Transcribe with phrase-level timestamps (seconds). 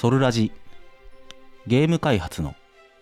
[0.00, 0.52] ソルラジ。
[1.66, 2.54] ゲーム開発の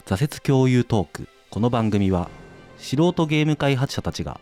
[0.06, 1.28] 挫折共有トーク。
[1.50, 2.30] この番組は
[2.78, 4.40] 素人ゲーム開発者たちが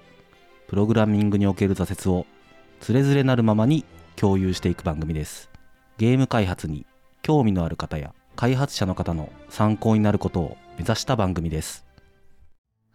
[0.69, 2.27] プログラミングにおける挫折を
[2.79, 5.51] つれづれなるままに共有していく番組です。
[5.99, 6.87] ゲーム開発に
[7.23, 11.84] 興味のある方や開発者の方の参考になることを目指した番組です。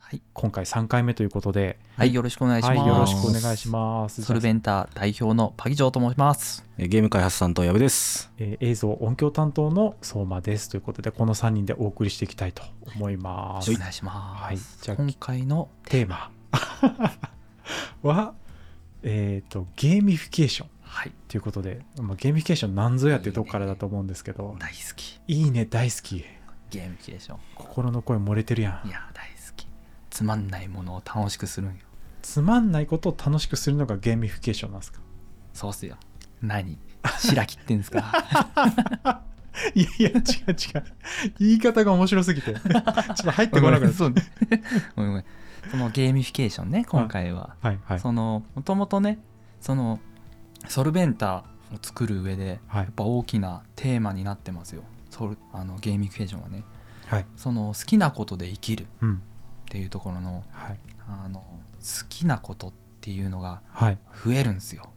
[0.10, 2.80] はい、今回3回目ということで、はい、よろしくお願いします。
[2.80, 4.24] はい、よろしくお願いします。
[4.24, 6.66] ソルベンター代表のパギジョーと申します。
[6.80, 12.64] えーゲーム開発担当矢部ですえー映像音響担当の相馬ですということでこの3人でお送りしていきたいと
[12.96, 13.70] 思います。
[13.70, 14.44] お願いします。
[14.46, 16.32] はいじゃあ今回のテーマ
[18.02, 18.34] は、
[19.04, 25.20] えっ、とゲーミフィケーションはい、ということで、まあ、ゲーミフィケーションなんぞやっていうとこからだと思うんですけど大好き。
[25.28, 26.26] いいね大好き
[26.72, 27.38] ゲーミフィケーション。
[27.54, 29.39] 心の声漏れてるやんいや、大好き。
[30.20, 31.78] つまんないものを楽しくするんよ。
[32.22, 35.00] つまんないことを楽しくするのがゲーミフィケーションなんですか？
[35.54, 35.96] そうっすよ。
[36.42, 36.78] 何？
[37.20, 38.04] 白切ってんすか？
[39.74, 40.84] いやいや違う違う。
[41.40, 42.52] 言い方が面白すぎて。
[42.54, 44.22] ちょっと入ってこなくなっそうね。
[44.98, 45.26] ごめんごめん。
[45.72, 47.56] そのゲーミフィケーションね、今回は。
[47.62, 48.00] たはいはい。
[48.02, 49.20] その、もともとね、
[49.62, 50.02] その、
[50.68, 52.84] ソルベンターを作る上で、はい。
[52.84, 54.84] やっぱ大きなテーマになってますよ。
[55.12, 56.66] ソルあのゲーミフィケーションはね。
[57.08, 57.26] はい。
[57.38, 58.86] その好きなことで生きる。
[59.02, 59.22] うん
[59.70, 60.80] っていうところのはい。
[61.08, 63.98] あの好きなことっていうのがはい。
[64.26, 64.90] 増えるんですよ。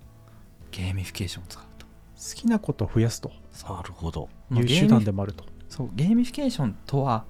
[0.70, 1.86] ゲーミフィケーションを使うと。
[1.86, 3.30] 好きなことを増やすと。
[3.68, 4.28] なるほど。
[4.50, 5.44] いう手段でもあると。
[5.68, 7.24] そうゲーミフィケーションとは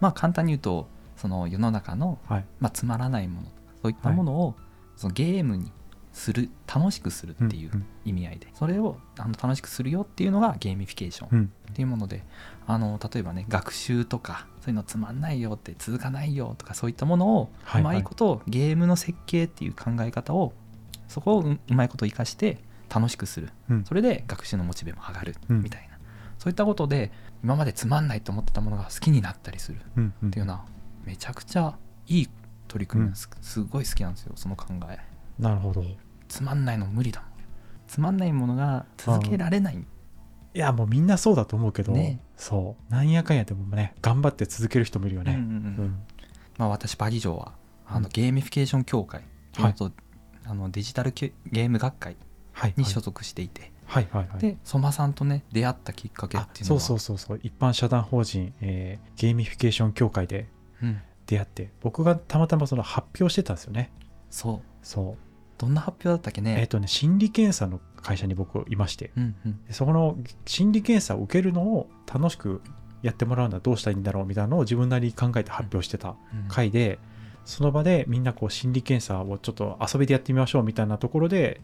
[0.00, 2.44] まあ簡単に言うとその世の中の、はい。
[2.60, 4.54] まあ、つまらないものとかそういったものを、
[4.96, 5.72] そのゲームに
[6.12, 7.86] する楽しくするっていううん。
[8.04, 11.52] 意味合いで、それをあの楽しくするよっていうのがゲーミフィケーションうん。
[11.70, 12.24] っていうもので
[12.66, 20.52] あの例えばね学習とかそういうのつまんないよって続かないよとかそういったものを、はいうまいことゲームの設計っていう考え方を
[21.08, 22.58] そこをううまいこと生かして
[22.94, 23.50] 楽しくする。
[23.68, 23.84] うん。
[23.84, 25.62] それで学習のモチベも上がるうん。
[25.62, 25.98] みたいな、
[26.38, 27.12] そういったことで
[27.42, 29.80] 今までつまんないと思ってたものが好きになったりする。
[30.26, 30.64] っていうのは
[31.04, 32.28] めちゃくちゃいい
[32.68, 34.98] 取り組みす、すごい好きなんですよその考え。
[35.38, 35.84] なるほど。
[36.28, 37.30] つまんないの無理だもん。
[37.86, 39.84] つまんないものが続けられない
[40.54, 42.20] いやもうみんなそうだと思うけど、ね。
[42.36, 45.54] そうなんやかんやでもね頑張って続ける人もいるよね、うんうんうん。
[45.54, 46.02] うん。
[46.58, 47.52] まあ、私バギジョーは
[47.86, 48.08] あのうん。
[48.12, 49.22] ゲーミフィケーション協会
[49.56, 49.74] はい。
[49.74, 49.90] と
[50.46, 52.16] あのデジタルゲゲーム学会
[52.52, 52.74] はい。
[52.76, 54.38] に所属していて、はいはいはい。
[54.38, 57.40] で相馬さんとね出会ったきっかけっあていうのはそうそうそうそう。
[57.42, 60.48] 一般社団法人、えーゲーミフィケーション協会で
[60.82, 61.00] うん。
[61.26, 63.90] 出会って僕がたまたまその発表してたんですよね。
[64.30, 64.60] そう。
[64.82, 65.24] そう。
[65.56, 66.60] どんな発表だったっけね？
[66.60, 69.64] えっ、とね心理検査の会社に僕いましてうんうん。
[69.66, 70.16] でそこの
[70.46, 72.60] 心理検査を受けるのを楽しく
[73.02, 76.16] やってもらうのはどうしたらいいんだろうみたいなのを自分なりに考えて発表してたうん
[76.48, 76.98] 回で、
[77.44, 81.60] その場でみんなこう心理検査をちょっと遊びでやってみましょうみたいなところで、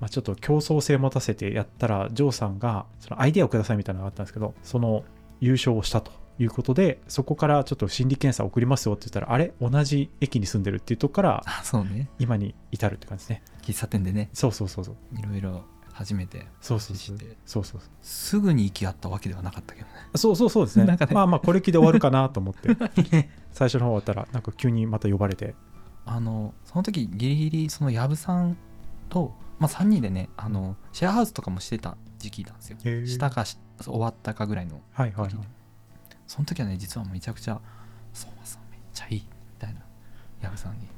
[0.00, 5.04] まあ、ちょっと競争性持たせてやったらジョーさんがそのアイデアをくださいみたいなのがあったんですけどその
[5.40, 9.52] 優勝をしたということでそこからちょっと心理検査を送りますよって言ったらあれ？
[9.60, 12.10] 同じ駅に住んでるっていうとこからあそうね。
[12.18, 13.42] 今に至るって感じですね。
[13.62, 14.30] 喫茶店でね。
[14.32, 14.96] そうそうそうそう。
[15.16, 17.18] いろいろ初めてそうそうそう。
[17.46, 19.92] そうそうすぐに行き合ったわけではなかったけどね。
[20.16, 20.84] そうそうそうですね。
[20.86, 21.14] なんかね。
[21.14, 22.76] まあまあこれきで終わるかなと思って。
[23.52, 25.54] 最初の方終わったらなんか急にまた呼ばれて。
[26.04, 28.56] あのその時ギリギリその藪さん
[29.08, 32.78] と、まあ、3人でねあのシェアハウスとかもしてた時期なんですよ。
[33.06, 35.30] したかし終わったかぐらいのはいはい、はい。
[35.30, 35.38] 時、
[36.26, 37.60] その時はね実はめちゃくちゃ
[38.12, 39.26] 「相馬さんめっちゃいい」み
[39.60, 39.80] たいな
[40.42, 40.88] 藪さんに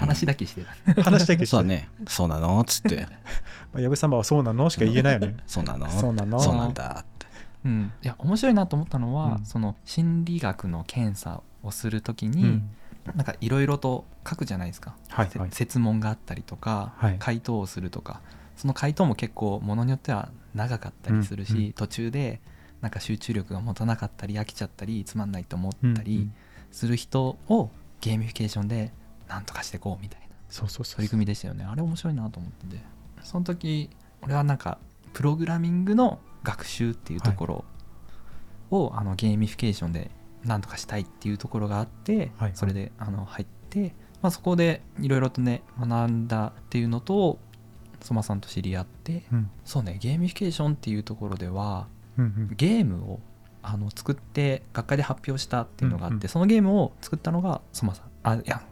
[0.00, 0.62] 話だけして
[0.94, 1.56] た、話だけして。
[1.56, 1.88] そうだね。
[2.08, 2.64] そうなの？
[2.64, 3.06] つって。
[3.72, 4.70] まあ矢部様はそうなの？
[4.70, 5.36] しか言えないよね。
[5.46, 5.88] そうなの？
[5.88, 6.40] そうなの？
[6.40, 7.26] そうなんだって。
[7.64, 9.44] うん、いや面白いなと思ったのは、うん。
[9.44, 12.70] その心理学の検査をする時に、うん。
[13.14, 15.50] なんかいろいろと書くじゃないですか、はいはい。
[15.50, 17.16] せ設問があったりとか、はい。
[17.18, 18.20] 回答をするとか。
[18.56, 21.72] その回答も結構ものによっては長かったりするし、うんうん。
[21.72, 22.40] 途中で
[22.82, 26.34] なんか集中力が持たなかったり飽きちゃったりつまんないと思うんったりうん。
[26.70, 28.92] する人をゲーミフィケーションで
[29.30, 31.64] なんとかしていこうみたいなそうそう取り組みでしたよね。
[31.64, 32.82] あれ面白いなと思ってて。
[33.22, 33.88] その時
[34.22, 34.78] 俺はなんか
[35.12, 37.64] プログラミングの学習っていうところ
[38.70, 40.10] を、あのゲーミフィケーションで
[40.44, 42.52] なんとかしたいっていうところがあって、はい。
[42.54, 47.38] それであの入って、まあ、そこでいろいろとね学んだっていうのと
[48.00, 49.50] 相馬さんと知り合ってうん。
[49.64, 51.86] そうねゲーミフィケーションっていうところでは
[52.18, 52.54] うんうん。
[52.56, 53.20] ゲームを
[53.62, 56.28] あの作って学会で発表したっていうのがあって、うんうん。
[56.28, 58.06] そのゲームを作ったのがソマさん。
[58.22, 58.62] あいや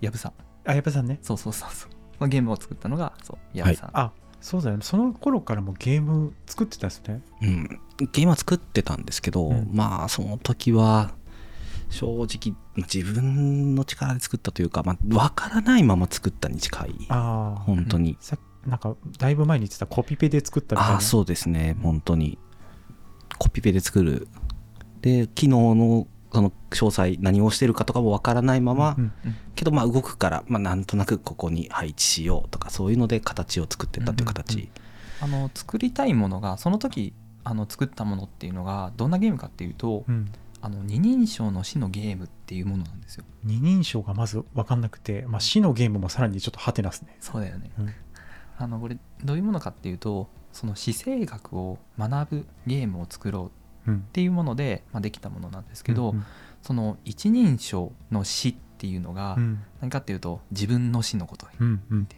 [0.00, 0.32] 矢部さん。
[0.64, 1.18] あ矢部さんね。
[1.22, 1.90] そうそうそうそう。
[2.18, 4.82] そのゲームを作ったのがそう矢部さん、あそうだよね。
[4.82, 7.22] その頃からもうゲーム作ってたんですね。
[7.42, 7.80] うん、
[8.12, 9.70] ゲームは作ってたんですけど、うん。
[9.72, 11.12] まあその時は
[11.90, 17.06] 正直まあ自分の力で作ったというか、まあ、分からないまま作ったに近い。
[17.08, 20.94] ああ本当に、さなんかだいぶ前に言ってたコピペで作ったみたいな。
[20.96, 21.76] ああそうですね。
[21.82, 22.38] 本当に。
[23.38, 24.28] コピペで作る。
[25.00, 29.12] で機能のその詳細何をしてるかとかもわからないまま、うん
[29.54, 35.36] けどまあ動くから、まあ、なんとなくここに配置しようとかそういうので形を作ってったっていう形、うんうん。
[35.36, 40.30] あの作りたいものがその時あの作ったものっていうのがどんなゲームかっていうと、うん。
[40.60, 43.24] あの二人称の死のゲームっていうものなんですよ。
[43.44, 47.16] 二人称がまず分かんなくて、まあ、死のゲームもさらにちょっとハテナですね。
[47.20, 47.94] そうだよね、うん。
[48.58, 53.50] あのこれどういうものかっていうとその死生学を学ぶゲームを作ろうっ
[53.88, 54.00] うん。
[54.12, 56.24] ていうもので、まあ、できたものなんですけど、うん
[56.60, 59.62] その一人称の死っていうのがうん。
[59.80, 62.08] 何かっていうと自分の死のことうんうん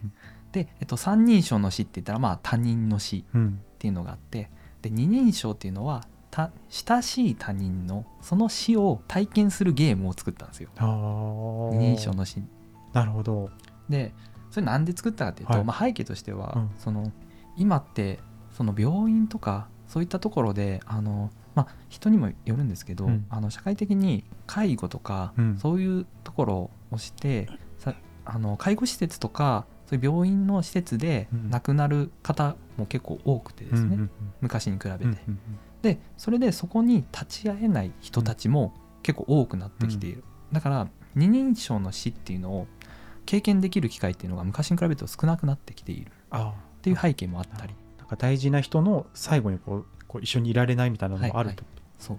[0.51, 3.61] で、えっと、三人称の死って言ったらまあ他人の死うん。
[3.61, 4.51] っていうのがあって
[4.83, 10.71] で二人称っていうのはた親しい他人のその死を体験するゲームを作ったんですよ。
[10.77, 12.43] 二人称の死。
[12.93, 13.51] なるほど。
[13.89, 14.15] で
[14.51, 15.65] それなんで作ったかっていうと、はい。
[15.65, 16.71] まあ、背景としては、うん。
[16.79, 17.13] その
[17.57, 18.21] 今って
[18.53, 23.27] その病院とかそういったところであの、まあ、人にもよるんですけど、うん。
[23.31, 25.59] あの社会的に介護とか、うん。
[25.59, 27.49] そういうところをして
[27.79, 27.95] さ
[28.25, 31.51] あの介護施設とかそういう病院の施設でうん。
[31.51, 34.11] 亡くなる方も結構多くてですね、うんうん
[34.41, 35.19] 昔に比べて、
[35.83, 38.73] でそれでそこに立ち会えない人たちも
[39.03, 42.67] 結構多くなってきている、だから二人称の死っていうのを
[43.27, 46.11] 経験できる機会っていうのが昔に比べると少なくなってきている。
[46.11, 46.55] っあ。
[46.83, 47.75] ていう背景もあったり。
[47.99, 51.63] なんか大事な人の最後にこうこう一緒にいられないみたいなのがあると？
[52.01, 52.19] そう、っ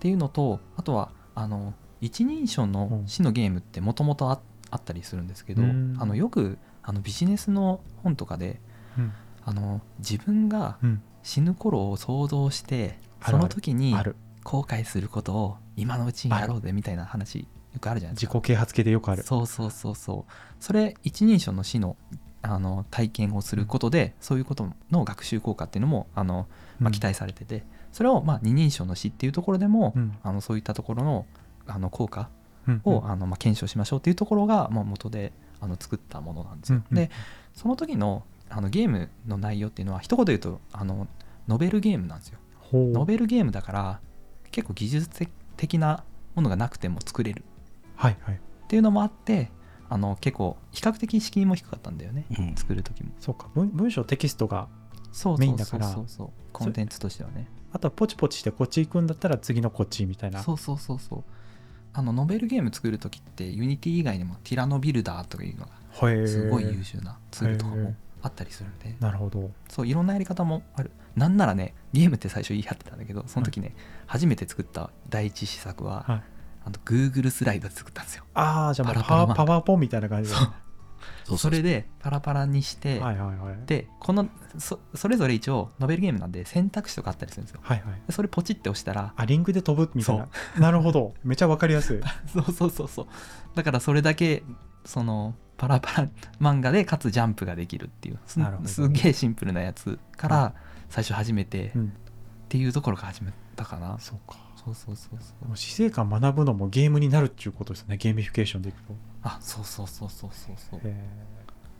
[0.00, 4.40] ていうのとあとはあの一人称のうん死のゲームってもともとあ
[4.70, 5.96] あったりするんですけど、うん。
[6.00, 8.60] あのよくあのビジネスの本とかで
[8.98, 9.12] うん。
[9.44, 11.02] あの自分がうん。
[11.22, 13.94] 死ぬ頃を想像してその時に
[14.42, 18.32] 後悔することを今のうちにやろうぜみたいな話よくあるじゃないですか。
[18.34, 19.22] 自己啓発系でよくある。
[19.22, 20.32] そうそうそうそう。
[20.60, 21.96] それ一人称の死の
[22.44, 26.46] あの体験をすることでそういうことの学習効果っていうのもあの、
[26.78, 27.64] まあ、期待されてて
[27.94, 30.18] それをまあ二人称の死っていうところでも、うん。
[30.22, 31.26] あのそういったところの
[31.66, 32.28] あの効果
[32.66, 32.80] うん。
[32.84, 36.78] を、あのまあ検証しましょうっていうところが、まあ、元であの作ったものなんですよ。
[36.78, 36.94] うんうん。
[36.94, 37.10] で
[37.54, 41.06] その時のあのゲームの内容っていうのは一言で言うとあの
[41.46, 42.38] ノベルゲームなんですよ。
[42.72, 44.00] ノベルゲームだから
[44.50, 46.02] 結構技術的な
[46.34, 47.44] ものがなくても作れる。
[47.94, 48.34] はいはい。
[48.34, 49.52] っていうのもあって
[49.88, 52.54] あの結構比較的敷居も低かったんだよね、うん。
[52.54, 53.10] 作る時も。
[53.20, 53.48] そうか。
[53.54, 54.68] 文文章テキストが
[55.12, 55.88] そうそうそうメインだから。
[55.88, 57.48] そうそうコンテンツとしてはね。
[57.72, 60.42] あとはポチポチしてこっち行くんだったら次のこっちみたいな。
[60.42, 61.24] そうそうそうそう。
[61.92, 68.96] あのノベルゲーム作る時って Unity 以外にもティラノビルダーとかいうのがすごい優秀なツールとかもあったりするんで。
[68.98, 69.50] なるほど。
[69.68, 70.90] そういろんなやり方もある。
[71.14, 73.76] なんならねゲームって最初言い張ってたんだけどその時ね、
[74.06, 76.22] 初めて作った第一試作は、はい
[76.64, 80.36] あの Google スライドで作ったんですよああじゃあパラパラ漫画パワーパワーポンみたいな感じで。
[81.26, 83.56] そうそれでパラパラにして、はいはいはい。
[83.66, 84.28] でこの
[84.58, 88.02] そそれぞれ一応ノベルゲームなんで選択肢とかあったりするんですよはいはい。
[88.06, 90.28] でそれポチって押したらあリンクで飛ぶみたいな。
[90.58, 91.14] なるほど。
[91.24, 92.00] めちゃわかりやすい。
[92.32, 93.06] そうそうそうそう
[93.54, 94.42] だからそれだけ
[94.84, 96.08] そのパラパラ
[96.40, 100.54] 漫画でかつジャンプができるっていうすなるほどすげえシンプルなやつから
[100.90, 101.92] 最初始めてっうん。
[102.48, 104.36] ていうところから始めたかな、そうか。
[104.64, 105.48] そうそうそうそう。
[105.48, 107.96] もう死生観学ぶのもゲームになるっていうことですね。
[107.98, 108.94] ゲーミフィケーションでいくと。
[109.22, 110.80] あそうそうそうそうそうそう。
[110.80, 110.94] っへ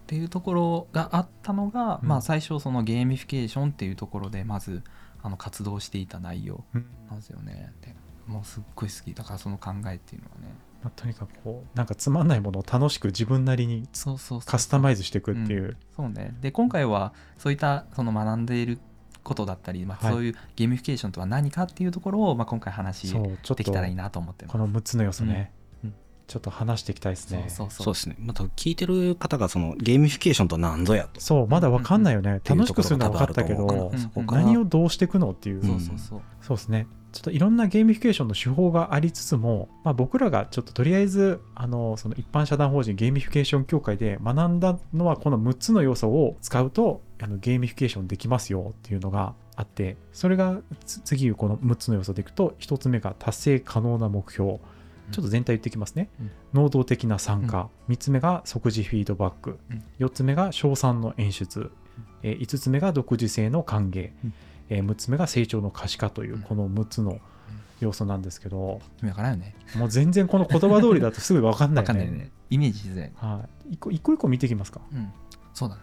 [0.06, 2.08] ていうところがあったのが、うん。
[2.08, 4.82] まあ最初そのゲーミフィケーションっていうところでまず
[5.22, 6.64] あの活動していた内容
[7.08, 7.72] なんですよね。
[7.80, 7.94] で
[8.26, 10.54] もうすっごい好きだからその考えっていうのはね。
[10.82, 15.78] まあ、とにかくこうなんかつまんないものを楽しく自分なりにそうそうそうカスタマイズしていくっていう。
[15.96, 16.34] そうね。
[16.42, 18.78] で今回はそういったその学んでいる
[19.24, 20.14] ことだったり、まあ、はい。
[20.14, 24.52] そういうゲーミフィケーションとは何かっていうところを、まあ、今回話そうちょっとできたらいいなと思ってます。
[24.52, 25.50] この6つの要素ね、
[25.82, 25.90] うん。
[25.90, 25.94] うん。
[26.26, 27.46] ちょっと話していきたいですね。
[27.48, 27.94] そうそうそう。
[27.94, 28.16] ですね。
[28.20, 31.20] また聞いてる方がそのゲーミフィケーションと何ぞやと。
[31.20, 33.92] そうまだわかんないよね、ていう楽しくするのは分かったけど
[34.26, 36.20] 何をどうしていくのっていう、そうそうそう。
[36.40, 54.58] そうですねちょっといろんなゲーミフィケーションの手法がありつつも、まあ、僕らがちょっととりあえずあのその一般社団法人ゲーミフィケーション協会で学んだのはこの6つの要素を使うとあのゲーミフィケーションできますよっていうのがあってそれがつ次この6つの要素でいくと1つ目が達成可能な目標。
[55.12, 56.30] ちょっと全体言ってきますね、うん。
[56.54, 59.84] 能動的な参加、3つ目が即時フィードバック、うん。
[59.98, 61.70] 4つ目が賞賛の演出、
[62.22, 64.34] えー5つ目が独自性の歓迎、うん
[64.68, 66.42] えー6つ目が成長の可視化といううん。
[66.42, 67.18] この6つの
[67.80, 69.54] 要素なんですけど、意味わからんよね。
[69.76, 72.00] もう全然この言葉通りだとすぐ分かんないよね。
[72.00, 72.30] わかんないよね。
[72.50, 73.12] イメージしづらい。
[73.16, 74.80] はい、一個一個一個見ていきますか。
[74.92, 75.12] うん。
[75.52, 75.82] そうだね。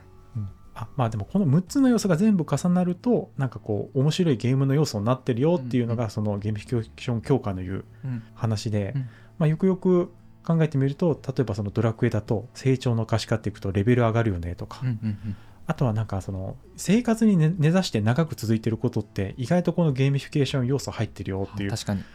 [0.74, 8.24] あまあでもこの6つの要素が全部重なるとなんかこう面白いゲームの要素になってるよっていうのがそのゲームフィケーション協会の言ううん。
[8.36, 9.02] 話で、うん。
[9.38, 10.12] まあ、よくよく
[10.46, 15.36] 考えてみると例えばそのドラクエだと成長の可視化っていくとレベル上がるよねとか、うんうんうん
[15.68, 21.72] あとはなんかその生活に根根ざして長く続いてることって意外とこのゲーミフィケーション要素入ってるよっていう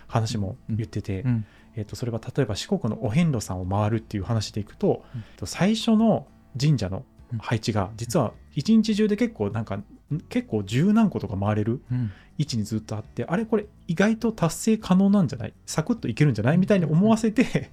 [0.09, 1.47] 話も言ってて、うん。
[1.77, 5.05] えっとそれは例えば四国のお遍路さんを回るっていう話でいくと、
[5.45, 6.27] 最初の
[6.59, 7.05] 神社の
[7.39, 9.85] 配置が実は一日中で結構なんかん
[10.29, 12.13] 結構十何個とか回れるうん。
[12.39, 15.55] 位置にずっとあってあれこれ意外と達成可能なんじゃない？
[15.65, 16.59] サクッといけるんじゃない？
[16.59, 17.71] みたいに思わせて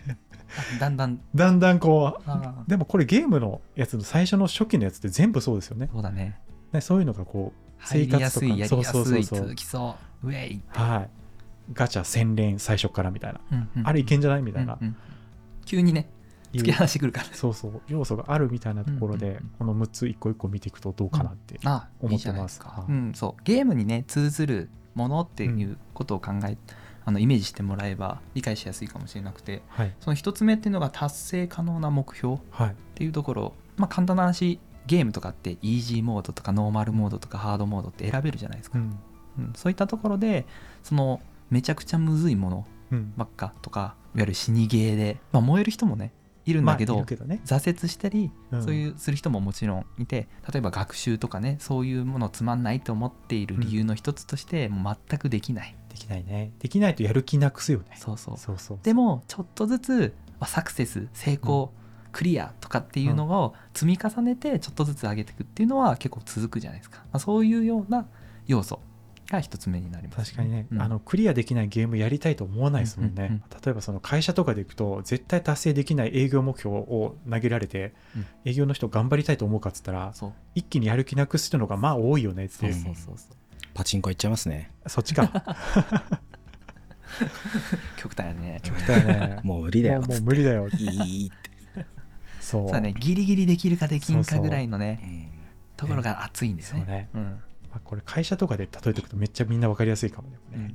[0.80, 1.20] だんだん。
[1.34, 5.90] だんだんこうでもこれゲームのやつの最初の初期のやつって全部そうですよね。
[5.92, 6.40] そうだね。
[6.72, 9.40] ねそういうのがこう入りやすいやりやそうそうそうそう。
[9.40, 11.10] 続きそうウェイ、はい。
[11.74, 14.96] ガチャ1000連最初からみたいな、うんうんあれいけんじゃないみたいな、うんうん。
[15.66, 16.10] 急にね
[16.54, 17.28] 突き放してくるから。
[17.34, 19.52] そうそう要素があるみたいなところで、うんうんうん。
[19.60, 22.60] この6つ一個一個見ていくとどうかなって、あ思ってます。
[22.60, 23.44] かはいうん、そう。
[23.44, 26.58] ゲームにね通ずるものっていうことを考え、
[27.06, 29.96] あのイメージしてもらえば理解しやすいかもしれなくてはい。
[30.00, 32.76] その一つ目っていうのが達成可能な目標っはい。
[32.96, 39.00] ていうところまあ簡単な話ゲームとかってイージーモードとかノーマルモードとかハードモードって選べるじゃないですか、うん。
[39.40, 39.54] うん。
[39.56, 40.46] そういったところで
[40.84, 43.14] そのめちゃくちゃむずいものうん。
[43.18, 46.12] ばっかとかいわゆる死にゲーで、まあ、燃える人もね
[46.46, 48.64] いるんだけど,、まあけどね、挫折したり、うん。
[48.64, 56.52] そういうする人ももちろんいて例えば学習とかねそういうものつまんないと思っている理由の一つとして、もう全くできないできないね。
[56.60, 57.86] できないとやる気なくすよね。
[57.96, 58.38] そうそう。
[58.38, 61.72] そうそうでもちょっとずつまあサクセス成功、
[62.12, 68.06] クリアとかっていうのを積み重ねてちょっとずつ上げていくっていうのは結構続くじゃないですか、まあ、そういうような
[68.46, 68.80] 要素
[69.32, 70.82] が一つ目になります、確かにね、うん。
[70.82, 73.42] あのクリアできないゲームやりたいと思わないですもんね、うんうんうん。
[73.64, 78.26] 例えばその会社とかでいくと絶対達成できない営業目標を投げられて、うん。
[78.46, 80.14] 営業の人頑張りたいと思うかっつったら
[80.54, 82.72] 一気にやる気なくす人のがまあ多いよねっていう。
[82.72, 83.38] う、そそうそうそう
[83.74, 84.72] パチンコ行っちゃいますね。
[84.88, 85.28] そっちか。
[87.98, 88.60] 極端やね。
[88.64, 89.40] 極端やね。
[89.46, 90.02] もう無理だよ。
[90.02, 90.68] もうもう無理だよ。
[90.78, 91.86] いいって、
[92.40, 92.64] そう。
[92.64, 95.30] そうだねギリギリできるかできんかぐらいのねうん。
[95.78, 96.86] ところが熱いんですね。
[96.86, 97.10] ね。
[97.14, 97.24] うん。
[97.72, 100.38] まあ、これ会社とかで例えておくとめっちゃみんな分かりやすいかもね。
[100.54, 100.68] うん。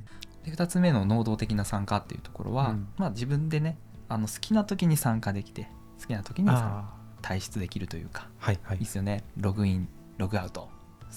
[0.43, 2.87] で2つ目の能動的な参加っていうところは、うん。
[2.97, 3.77] まあ、自分でね
[4.07, 6.49] あの好きな時に参加できて好きな時に
[7.21, 8.77] 退出できるというかあ、はいはい。
[8.77, 8.87] いいっ。
[8.87, 9.23] すよね。
[9.37, 9.87] ログイン
[10.17, 10.69] ログアウト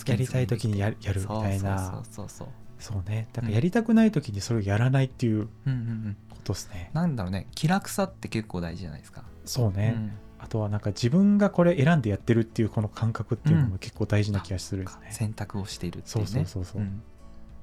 [0.07, 1.79] やりたい時にやるやるみたいな。
[1.79, 2.49] そうそうそうそう。
[2.79, 3.29] そうね。
[3.33, 5.73] だからやりたくない時にそれをやらないっていううんうんう
[6.11, 6.17] ん。
[6.31, 6.91] ことですね。
[6.93, 7.47] なんだろうね。
[7.55, 9.25] 気楽さって結構大事じゃないですか。
[9.45, 10.13] そうね、うん。
[10.39, 15.09] あとはなんか自分がこれ選んでやってるっていうこの感覚っていうのも結構大事な気がするんですね。
[15.11, 16.31] 選択をしているっていそううね。
[16.33, 16.83] そうそうそう。
[16.83, 17.03] ん。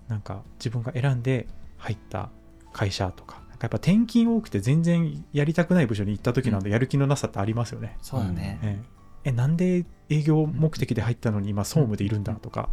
[0.07, 2.29] なんか自分が選んで入った
[2.71, 6.63] 会社とかやっぱ転勤多くて全然やりたくない部署に行った時なん。
[6.63, 7.97] でやる気のなさってありますよね。
[8.01, 8.81] そうだね、
[9.23, 12.69] えええなんで営業目的で入ったのに今総務でいるんだとか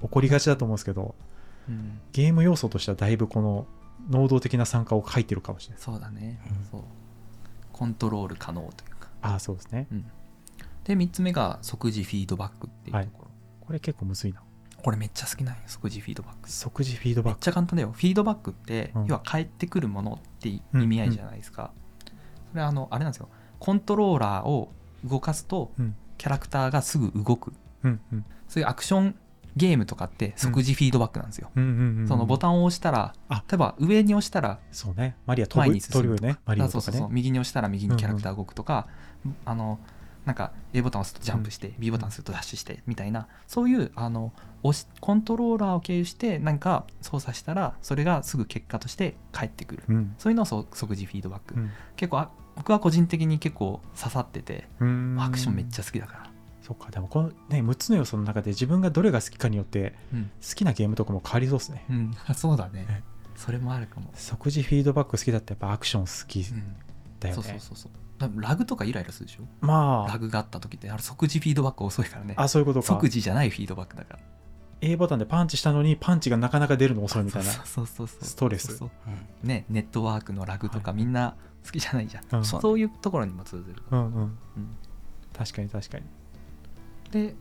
[0.00, 1.14] 起こりがちだと思うんですけど
[1.68, 2.00] うん。
[2.12, 3.66] ゲーム要素としてはだいぶこの
[4.10, 5.82] 能動的な参加を書いてるかもしれない。
[5.82, 6.64] そうだね、うん。
[6.64, 6.80] そう。
[7.72, 9.08] コントロール可能というか。
[9.22, 9.86] ああそうですね。
[9.92, 10.04] うん。
[10.84, 14.42] で3つ目が即時フィードバックっていうところ、これ結構むずいな。
[14.82, 16.50] これめっちゃ好きなんよ即時フィードバック。
[16.50, 17.40] 即時フィードめっバック。
[17.44, 17.92] ちゃ簡単だよ。
[17.92, 19.06] フィードバックって、うん。
[19.06, 21.70] 要は返ってくるものって意味合いじゃないですか、
[22.50, 23.28] それはあのあれなんですよ。
[23.60, 24.72] コントローラーを
[25.04, 25.94] 動かすと、うん。
[26.18, 27.52] キャラクターがすぐ動く。
[27.84, 28.24] うんうん。
[28.48, 29.14] そういうアクション
[29.56, 33.44] ゲームとかって即時フィードバックなんですよ、うんうんうんそのボタンを押したらあ。
[33.48, 35.16] 例えば上に押したらそうね。
[35.26, 36.38] マリア飛ぶ前に進む飛ぶよね。
[36.46, 38.88] マリオあそうそうそうとかね右に押したら右にキャラクター動くとか、
[39.44, 39.78] あの
[40.24, 43.28] なんか A ボタンを押すとジャンプして、B ボタンを押すとダッシュしてみたいな。
[43.46, 44.32] そういうあの
[44.62, 49.82] 押しコントローラーを経由して何か操作したらそれがすぐ結果として返ってくる。
[49.88, 50.14] うん。
[50.18, 51.70] そういうのを即時フィードバック、うん。
[51.96, 55.16] 結構あ僕は個人的に結構刺さっててうん。
[55.20, 56.30] アクションめっちゃ好きだから、
[56.62, 60.30] そっかでもこのね6つの要素の中で自分がどれが好きかによってうん。
[60.46, 61.84] 好きなゲームとかも変わりそうですね。
[61.90, 62.84] うん、そうだね。
[62.86, 63.02] ね
[63.34, 66.76] それもあるかも、即時フィードバック好きだってやっぱアクション好きうん。
[67.18, 67.40] だよね。
[67.40, 67.92] そうそうそうそう。
[68.18, 69.44] だラグとかイライラするでしょ？
[69.60, 70.12] まあ。
[70.12, 72.34] ラグがあった時ってあれ即時フィードバック遅いからね。
[72.36, 72.86] あそういうことか。
[72.86, 74.18] 即時じゃないフィードバックだから
[74.84, 78.82] A ボタンでパンチしたのにパンチがなかなか出るの遅いみたいなそうそうそうストレス。
[79.42, 82.44] ねネットワークのラグとかはいみんな好きじゃないじゃん、うん。
[82.44, 84.14] そういうところにも通ずる、うんうん。
[84.16, 84.38] うん。
[85.32, 86.04] 確かに確かに。
[87.12, 87.36] で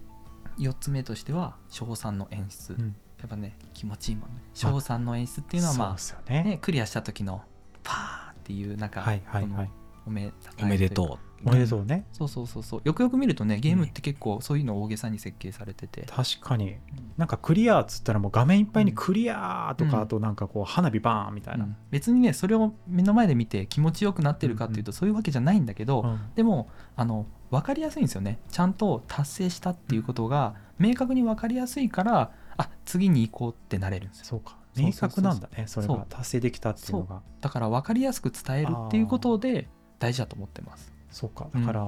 [0.59, 2.95] 4つ目としては賞賛の演出、うん。
[3.19, 4.35] やっぱね気持ちいいもんね。
[4.53, 6.43] 賞賛の演出っていうのはまあ、ね。
[6.43, 7.41] ね、クリアした時の
[7.81, 9.69] パーっていうなんか、はいはいはい。
[10.05, 10.31] おめ
[10.61, 12.05] おめでうとおめでとうね。
[12.11, 12.81] そうそうそうそう。
[12.83, 16.75] よくよく見るとねゲームって結構そういうの大げさに設計されてて、確かに。
[17.17, 21.75] なんかクリアっつったらもう画面いっぱいにクリアとか、うんあとなんかこう花火バーンみたいな、うん。
[21.89, 26.19] 別にねそれを目の前で見て気持ちよくなってるかっていうと、そういうわけじゃないんだけど、うん。
[26.35, 28.39] でもあの分かりやすいんですよね。
[28.49, 34.25] ちゃんと達成したっていうことが明確に分かりやすいからあ次に行こうってなれるんですよ。
[34.25, 34.57] そうか。
[34.77, 35.65] 明確なんだね。
[35.67, 36.05] それが。
[36.09, 37.21] 達成できたっていうのが。
[37.41, 39.67] だから分かりやすく伝えるっていうことで
[39.99, 41.47] 大事だと思ってますそうか。
[41.53, 41.65] うん。
[41.65, 41.79] だか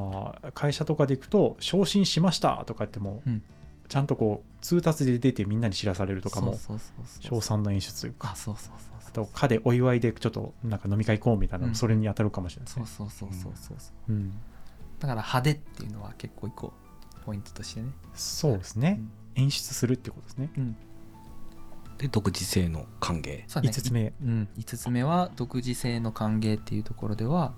[0.44, 3.42] ら会社とかで行くと昇進しましたとか言っても、うん。
[3.89, 6.58] ちゃんとこう通達で出てみんなに知らされるとかも
[7.20, 8.36] 賞賛の演出というか。
[8.36, 14.32] あと課でお祝いでちょっとなんか飲み会行こうみたいなのそれに当たるかもしれないですね、そうそうそうそうそうそううん
[15.00, 16.74] だから派手っていうのは結構一個
[17.25, 19.00] ポイントとしてねそうですね、
[19.36, 20.75] 演出するってことですねうん
[21.98, 27.53] で独自性の歓迎ね5つ目うん、5つ目は独自性の歓迎っていうところでは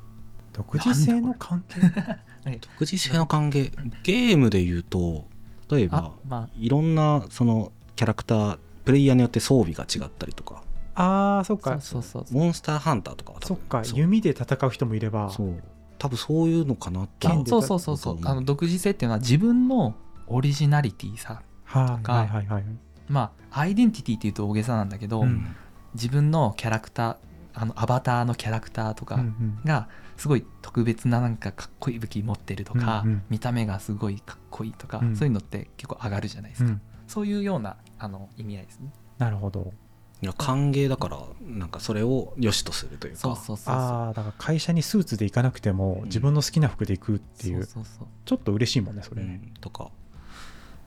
[0.55, 1.81] 独自性の関係？
[2.61, 3.71] 独自性の歓迎
[4.03, 5.25] ゲームで言うと
[5.69, 10.61] 例えばあまいろんなそのキャラクタープレイヤーによって装備が違ったりとか。
[10.93, 11.73] ああそっか。
[11.73, 12.37] あそうそうそう。
[12.37, 13.99] モンスターハンターとかは多分そっかそう。
[13.99, 15.29] 弓で戦う人もいれば。
[15.29, 15.63] そう。
[15.97, 18.15] 多分そういうのかなと剣であそうそうそうそう。
[18.17, 19.95] うんあの独自性っていうのは自分の
[20.27, 21.41] オリジナリティさ。
[21.63, 22.65] はいかはいはいはい。
[23.09, 25.55] まあアイデンティティっていうと大げさなんだけど、うん。
[25.95, 27.17] 自分のキャラクター
[27.53, 29.59] あのアバターのキャラクターとかうんうん。
[29.65, 33.23] がすごい特別ななんかかっこいい武器持ってるとか、うんうん。
[33.29, 35.15] 見た目がすごいかっこいいとか、うん。
[35.15, 36.81] そういうのって結構上がるじゃないですか、うん。
[37.07, 38.91] そういうようなあの意味合いですね。
[39.17, 39.73] なるほど。
[40.21, 43.19] いや歓迎だからなんかそれを良しとするというか。
[43.19, 43.75] そうそうそうそう。
[43.75, 48.07] ああだから会社にスーツで行かなくても自分の好きな服で行くっていうそうそうそう。
[48.23, 49.91] ちょっと嬉しいもんねそれうねんとか。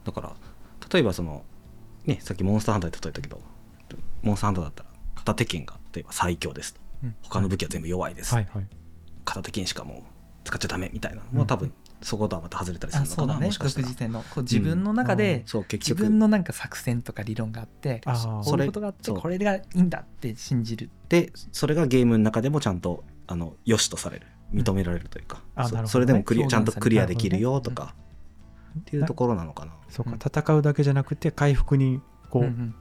[0.05, 0.33] だから
[0.93, 1.45] 例えばその
[2.07, 3.41] ねさっきモンスターハンターで例えたけど
[4.23, 6.81] モンスターハンターだったら片手剣が例えば最強ですと。
[7.05, 7.15] うん。
[7.23, 8.67] 他の武器は全部弱いです、はいはい
[9.29, 10.03] 片手剣しかもう
[10.45, 11.35] 使っちゃダメみたいなうん。
[11.35, 13.47] のは多分そことはまた外れたりするのかな、ね。
[13.47, 13.87] もしかしたら。
[13.87, 18.13] 独自性のこう自分の中で、そう結自局分のなんか作戦とか理論があってこ
[18.57, 24.27] ういうことがあってこれがいいんだって信じるでそれがゲームの中でもちゃんとあの良しとされる。
[24.51, 25.89] 認められるというか、そあなるほどね。
[25.89, 27.95] それでもクリアちゃんとクリアできるよとなか、
[28.81, 30.19] っていうところなのかな、そううん。
[30.19, 32.75] か戦うだけじゃなくて回復にこうんううん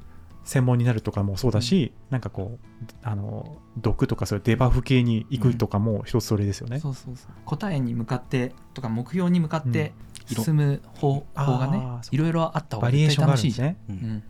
[0.48, 6.80] 専門になるとかもそうだしなんかこうあの毒とかそういうデバフ系に行くとかも一つそれですよね。
[6.80, 7.32] そうそうそう。
[7.46, 9.94] 答えに向かってとか目標に向かって
[10.30, 10.44] うん。
[10.44, 14.08] 進む方,、法がねいろいろあった方がバリエーションがあ絶対楽しいじゃん、るんですね。
[14.08, 14.18] ううん。
[14.18, 14.24] ん、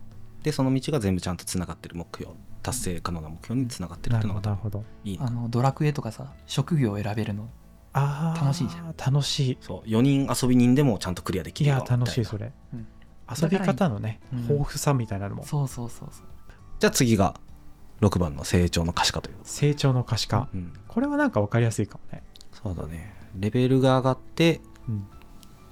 [0.43, 2.33] でその道が全部ちゃんとつながってる目標
[2.63, 4.83] 達成可能な目標につながってるっていうのがほどなるほど。
[5.03, 7.47] いいあのドラクエとかさ職業を選べるの
[7.93, 8.95] 楽しいじゃん。
[8.97, 9.57] 楽しい。
[9.61, 9.87] そう。
[9.87, 11.79] 4人遊び人でもちゃんとクリアできるいな。
[11.79, 12.51] 楽しいそれ。
[12.73, 12.87] うん
[13.29, 15.45] 遊び方のねうん豊富さみたいなのも。
[15.45, 16.25] そうそうそうそう。
[16.79, 17.39] じゃあ次が
[18.01, 20.49] 6番の成長の可視化という、成長の可視化。
[20.53, 22.23] うん、これはなんか分かりやすいかもね。
[22.51, 23.13] そうだね。
[23.35, 25.07] レベルが上がってうん。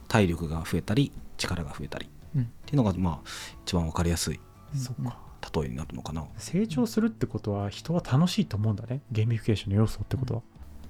[0.08, 2.10] 体力が増えたり力が増えたり。
[2.36, 2.42] うん。
[2.44, 3.30] っていうのがまあ
[3.66, 4.40] 一番分かりやすい。
[4.76, 5.18] そっか。
[5.62, 6.26] 例えになるのかな。
[6.38, 9.02] 成長するってことは人は楽しいと思うんだね。
[9.12, 10.42] ゲーミフィケーションの要素ってことは。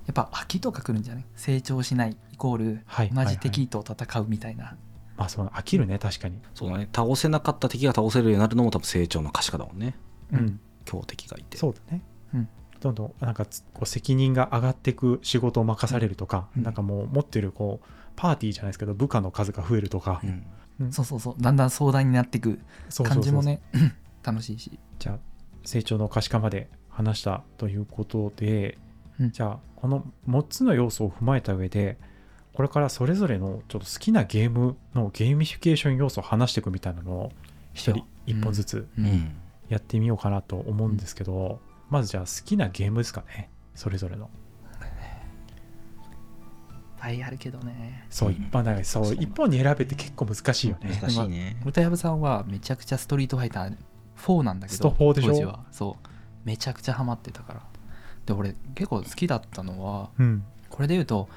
[0.06, 1.26] やっぱ飽きとか来るんじゃない？
[1.36, 3.10] 成長しないイコールはい。
[3.10, 4.78] 同じ敵と戦うみたいな、
[5.18, 6.40] まあそう飽きるね確かに。
[6.54, 6.90] そうだね。
[6.94, 9.96] 倒せなかった敵が倒せるようになるのも多分成長の可視化だもんね。
[10.32, 10.60] うん。
[10.84, 11.58] 強敵がいて。
[11.58, 12.02] そうだね。
[12.34, 12.50] うん。
[12.82, 16.64] どんどんなんかつこう責任が上がっていく仕事を任されるとか、うん。
[16.64, 20.46] なんかもう持ってるこうパーティーじゃないですけど部下の数が増えるとか、うん。
[20.82, 20.92] うん。
[20.92, 21.36] そうそうそう。
[21.40, 22.60] だんだん相談になっていく
[23.04, 23.62] 感じもね
[24.24, 24.80] 楽しいし。
[25.00, 25.20] じゃあ
[25.64, 28.78] 成長の可視化まで話したということで、
[29.20, 29.32] うん。
[29.32, 31.98] じゃあこの6つの要素を踏まえた上で
[32.56, 37.32] これからそれぞれのちょっと好きなゲームのゲーミフィケーション要素を話していくみたいなのを
[37.74, 38.88] 一人一本ずつ
[39.68, 43.50] やってみようかなと思うんですけど、まずじゃあ好きなゲームですかね。
[43.76, 44.26] それぞれの。
[44.26, 44.30] いっ
[46.98, 48.06] ぱいあるけどね。
[48.10, 48.36] そううん。
[48.36, 50.98] 一本だそうそう一本に選べて結構難しいよね。
[51.02, 51.58] 難しいね。
[51.66, 53.76] 歌藪さんはめちゃくちゃストリートファイター
[54.18, 55.28] 4なんだけどスト4でしょ？
[55.32, 55.60] 当時は。
[55.72, 56.08] そう。
[56.46, 57.62] めちゃくちゃハマってたから。
[58.26, 60.46] で俺結構好きだったのはうん。
[60.70, 61.28] これで言うと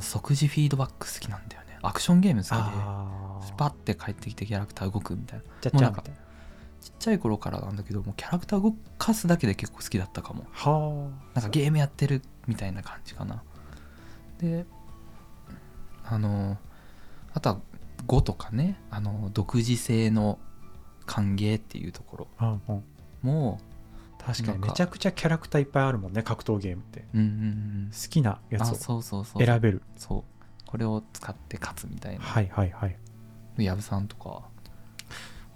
[0.00, 1.78] 即時フィードバック好きなんだよね。
[1.82, 5.44] アクションゲーム好きであスパッて帰ってきてキャラクター動くみたいな。
[5.62, 10.44] ちっちゃい頃からなんだけどもうキャラクター動かすだけで結構好きだったかも。
[10.50, 11.40] はあ。
[11.40, 13.42] なんかゲームやってるみたいな感じかな。
[14.38, 14.66] で
[16.04, 16.58] あの
[17.34, 17.60] あとは
[18.06, 18.80] 5とかね。
[18.90, 20.38] あの独自性の
[21.06, 22.60] 歓迎っていうところ
[23.22, 23.60] も
[24.24, 24.58] 確かに。
[24.58, 27.04] めちゃくちゃキャラクターいっぱいあるもんね格闘ゲームって。
[27.14, 27.90] うんうんうん。
[27.90, 29.82] 好きなやあつをそうそうそう選べる。
[29.96, 30.64] そう。
[30.66, 32.24] これを使って勝つみたいな。
[32.24, 32.96] はいはいはい。
[33.58, 34.42] 矢部さんとか。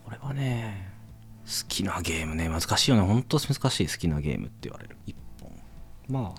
[0.07, 0.93] 俺はね
[1.47, 3.03] 好きなゲームね難しいよね。
[3.03, 4.97] 本当難しい好きなゲームって言われる。
[5.07, 5.51] 一本。
[6.09, 6.35] ま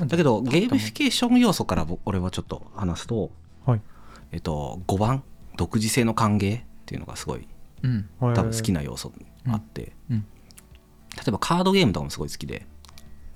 [0.00, 3.30] あだけどゲームフィケーション要素から僕俺はちょっと話すと
[3.66, 3.80] はい。
[4.30, 5.24] えっと5番
[5.56, 7.46] 独自性の歓迎っていうのがすごい
[7.82, 8.08] うん。
[8.20, 9.12] 多分好きなな要素
[9.48, 10.26] あって、うん
[11.16, 12.66] 例えばカードゲームとかもすごい好きで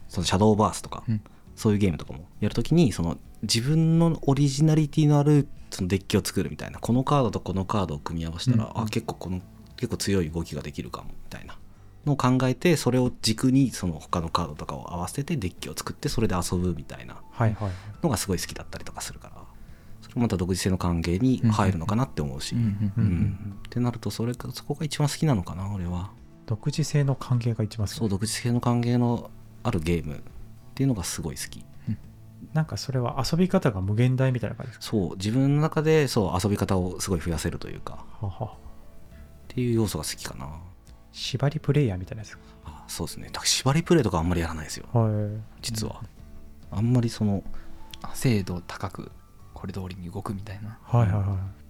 [0.09, 1.21] そのシャドーバースとか、うん。
[1.57, 8.83] そういうゲームとかもやるときにその自分のオリジナリティのあるそのデッキを作るみたいなこのカードとこのカードを組み合わせたら、うんうん。
[8.85, 9.41] あ結構この
[9.77, 11.59] 結構強い動きができるかもみたいな
[12.05, 17.17] のを考えてそれを軸にその他のカードとかを合わせてデッキを作ってそれで遊ぶみたいな
[18.03, 19.43] のがすごい好きだったりとかするから
[20.03, 23.57] それもまた独自性の関係に入るのかなって思うし、うん。
[23.67, 26.11] ってなるとそれかそこが一番好きなのかな俺は
[26.47, 27.97] 独自性の関係が一番好き。
[27.97, 29.31] そう独自性の関係の
[29.63, 30.21] あるゲームっ
[30.75, 31.65] ていうのがすごい好き。
[32.53, 38.05] なんかそれは遊び方が無限大みたいな感じですそう自分の中でそう遊び方をすごい増やせるというか。
[38.21, 38.49] かははっ
[39.49, 40.49] ていう要素が好きかな。
[41.13, 43.27] 縛りプレイヤーみたいなやつあそうですね。
[43.27, 44.87] だから縛りプレイとかあんまりやらないですよ。
[44.93, 45.63] はい。
[45.63, 46.03] 実は、
[46.71, 47.43] あんまりその
[48.03, 49.11] あ精度高く
[49.55, 50.79] これ通りに動くみたいな。
[50.83, 51.66] はいはいはい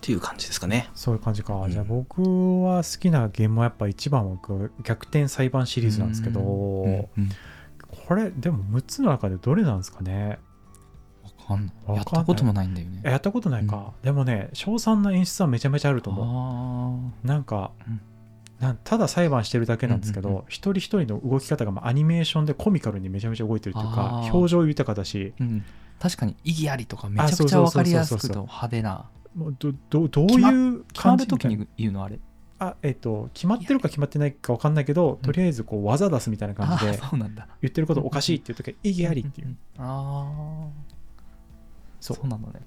[0.00, 0.88] っていう感じですかね。
[0.94, 1.70] そういう感じか、うん。
[1.70, 4.38] じゃあ僕は好きなゲームはやっぱ一番は
[4.82, 7.08] 逆転裁判シリーズなんですけど、うんうん
[8.06, 10.38] これでも6つの中でどれなんですかね？
[11.24, 11.96] わかんない。
[11.96, 13.02] やったこともないんだよね。
[13.04, 18.00] やったことないか、でもね賞賛な演出はめちゃめちゃあると思あうなんか、うん。
[18.60, 20.46] なんただ裁判してるだけなんですけど、うんうんうん。
[20.48, 25.34] 一人一人の動き方がまあアニメーションでコミカルにめちゃめちゃ動いてるっていうか表情豊かだし。
[25.38, 25.64] ーうん。
[25.98, 31.24] 確かに意義ありとかめちゃくちゃわかりやすくと派手なもうどどどう決まいう決ま感じ？
[31.24, 32.18] るときに言うのあれ？
[32.58, 36.98] あえっ、と決まってるか決まってないか分かんないけど、とりあえずこう技出すみたいな感じあで
[37.62, 40.30] 言ってることおかしいっていう時は意義ありっていう、あ
[40.66, 40.68] あ
[42.00, 42.26] そう。
[42.26, 42.60] なんだね。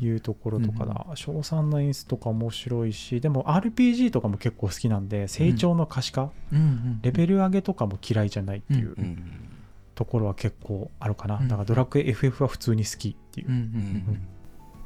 [0.00, 1.06] いうところとかだ。
[1.14, 9.18] 賞賛の演出とか面白いしでも RPG とかも結構好きなんで成長の可視化、うんうんレベル上げとかも嫌いじゃないっていううん
[9.94, 13.70] ところは結構あるかな、うんだからドラクエ FF は普通に好きっていう、うんうんうんう
[14.12, 14.28] ん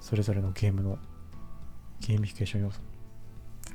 [0.01, 0.99] それぞれのゲームの
[2.01, 2.81] ゲーミフィケーション要素。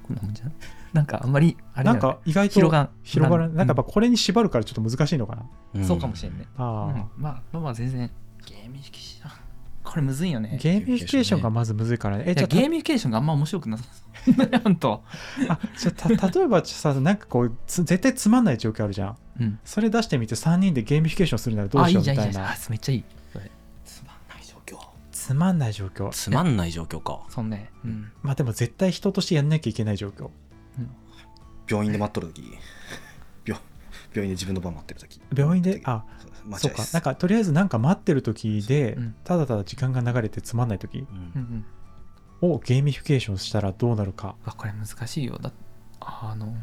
[0.03, 0.53] こんなもんじゃない
[0.91, 5.85] なんかあんまりあれだなんか意外と広がん広がらないなんかやっぱうこれに縛るからちょっと難しいのかな、うん。
[5.85, 6.45] そうかもしれんね。
[6.57, 7.01] あうん。
[7.01, 8.11] ーまあまあまあ全然。
[8.45, 9.31] ゲーミフィケーション。
[9.83, 10.59] これむずいよね。
[10.61, 12.25] ゲーミフィケーションがまずむずいからね。
[12.27, 14.59] えいじゃゲーミフィケーションがあんま面白くなさそう。
[14.63, 15.03] ほんと
[15.49, 19.17] あじゃあた例えばさなんかこうつ絶対つまんない状況あるじゃん。
[19.39, 19.59] うん。
[19.63, 22.45] それ出してみて3人でゲーミフィケーションするならどうあいしよみたいいうじゃんいいじゃん。
[22.45, 23.03] あなめっちゃいい
[25.23, 26.09] つまんない状況。
[26.09, 27.23] つまんない状況か。
[27.29, 27.71] そうね。
[27.85, 28.11] うん。
[28.21, 30.29] まあでも絶対人としてやんなきゃいけない状況。
[31.69, 32.43] 病院で待っとる時。
[33.45, 33.61] 病
[34.13, 35.21] 病院で自分の番待ってる時。
[35.33, 35.81] 病院で？
[35.85, 36.03] あ
[36.57, 36.83] そうか。
[36.91, 39.15] なんかとりあえずなんか待ってる時で、うん。
[39.23, 41.05] ただただ時間が流れてつまんない時うん。
[41.07, 41.09] う
[41.39, 41.65] ん
[42.41, 42.53] うん。
[42.55, 44.35] をゲーミフィケーションしたらどうなるか。
[44.43, 45.37] うわこれ難しいよ。
[45.41, 45.53] だ
[46.01, 46.53] あの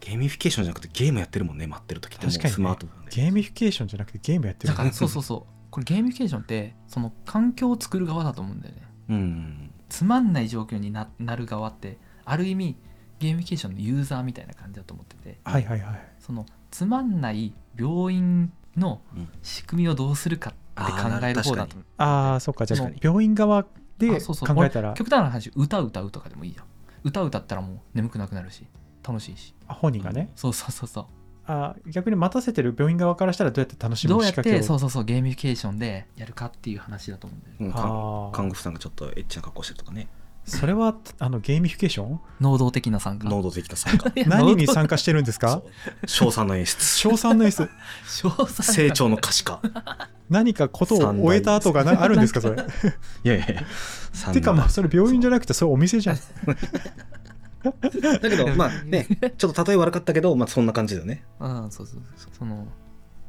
[0.00, 2.26] ゲーミフィケーションじゃなくてゲームやってるもんね待ってる時って。
[2.26, 2.54] もう確かにね。
[2.56, 3.10] スマートフォンで。
[3.12, 4.72] ゲーミフィケーションじゃなくてゲームやってる。
[4.72, 8.82] だからそうそうそうこれゲーミフィケーションってその環境を作る側だと思うんだよね。
[9.10, 9.70] うん。
[9.88, 12.76] つまんない状況にななる側ってある意味
[13.18, 15.38] ゲーミフィケーションのユーザーみたいな感じだと思ってて。
[15.44, 16.12] はいはいはい。
[16.18, 19.28] そのつまんない病院のうん。
[19.42, 20.52] 仕組みをどうするかっ
[20.86, 21.84] て考える方だと思う。
[21.98, 23.00] ああそっかじゃあ確かに。
[23.02, 23.66] 病院側
[23.98, 24.54] であそうそう。
[24.54, 24.94] 考えたら。
[24.94, 26.66] 極端な話歌歌うとかでもいいじゃん。
[27.04, 28.66] 歌歌ったらもう眠くなくなるし
[29.06, 29.54] 楽しいし。
[29.68, 30.30] あ本人がね。
[30.34, 31.06] そうそうそうそう
[31.48, 34.66] あ逆に待たせてる病院側からしたらどうやって楽しむどうやって仕掛けを？
[34.66, 40.08] そうそうそうゲーミフィケーションでやるかっていう話だと思うんだよねうん看看護婦さんがちょっとエッチな格好してるとかね。
[40.44, 42.20] それはあのゲーミフィケーション？
[42.40, 43.28] 能動的な参加。
[43.28, 44.12] 能動的な参加。
[44.28, 45.62] 何に参加してるんですか？
[46.06, 46.84] 賞賛の演出。
[46.84, 47.68] 賞賛の演出。
[48.08, 48.74] 賞賛。
[48.74, 49.60] 成長の可視化。
[50.30, 52.62] 何かことを終えた後がなあるんですかそれ？
[53.24, 53.62] いやいやいや。
[54.12, 56.16] 三てかまあ大それ病院じゃなくてそれお店じゃん
[58.20, 61.24] だけどまあねちょっと例え悪かったけどまあそんな感じだよね。
[61.40, 62.66] うんそうそうそうその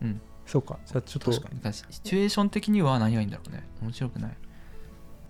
[0.02, 0.22] うん。
[0.46, 0.80] そうか。
[0.86, 1.74] じゃあちょっと確かに。
[1.74, 3.64] シチュエーション的には何がいいんだろうね。
[3.82, 4.38] 面白くない。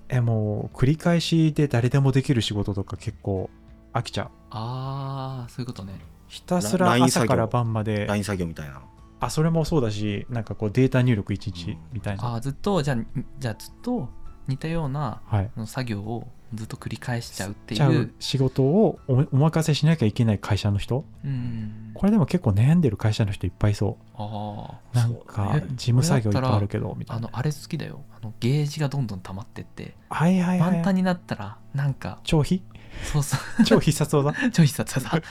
[0.10, 3.50] えもう繰り返しで誰でもできる仕事とか結構
[3.93, 4.28] 飽きちゃう。
[4.52, 6.00] ああそういうことね。
[6.28, 8.06] ひたすら朝から晩まで。
[8.06, 8.82] LINE 作業みたいな
[9.20, 12.98] あそれもそうだしなんかこうデータ入力1日みたいな、ああずっとじゃあ
[13.39, 14.10] じゃあずっと
[14.48, 15.52] 似たようなはい。
[15.56, 18.02] あの作業をずっと繰り返しちゃうっていう。
[18.02, 21.04] う仕事をおお任せしなきゃいけない会社の人？
[21.26, 21.92] うん。
[21.94, 25.66] これでも結構悩んでる会社の人いっぱいいそあうなんかね。
[25.72, 27.28] 事務作業いっぱいあるけどみたいな。
[27.28, 28.02] ああのあれ好きだよ。
[28.16, 29.96] あのゲージがどんどん溜まってって。
[30.10, 32.64] はいはいはい満タンになったらなんか超必
[33.12, 33.64] そうそう。
[33.64, 34.52] 超必殺技？
[34.52, 35.22] ちょいさつさ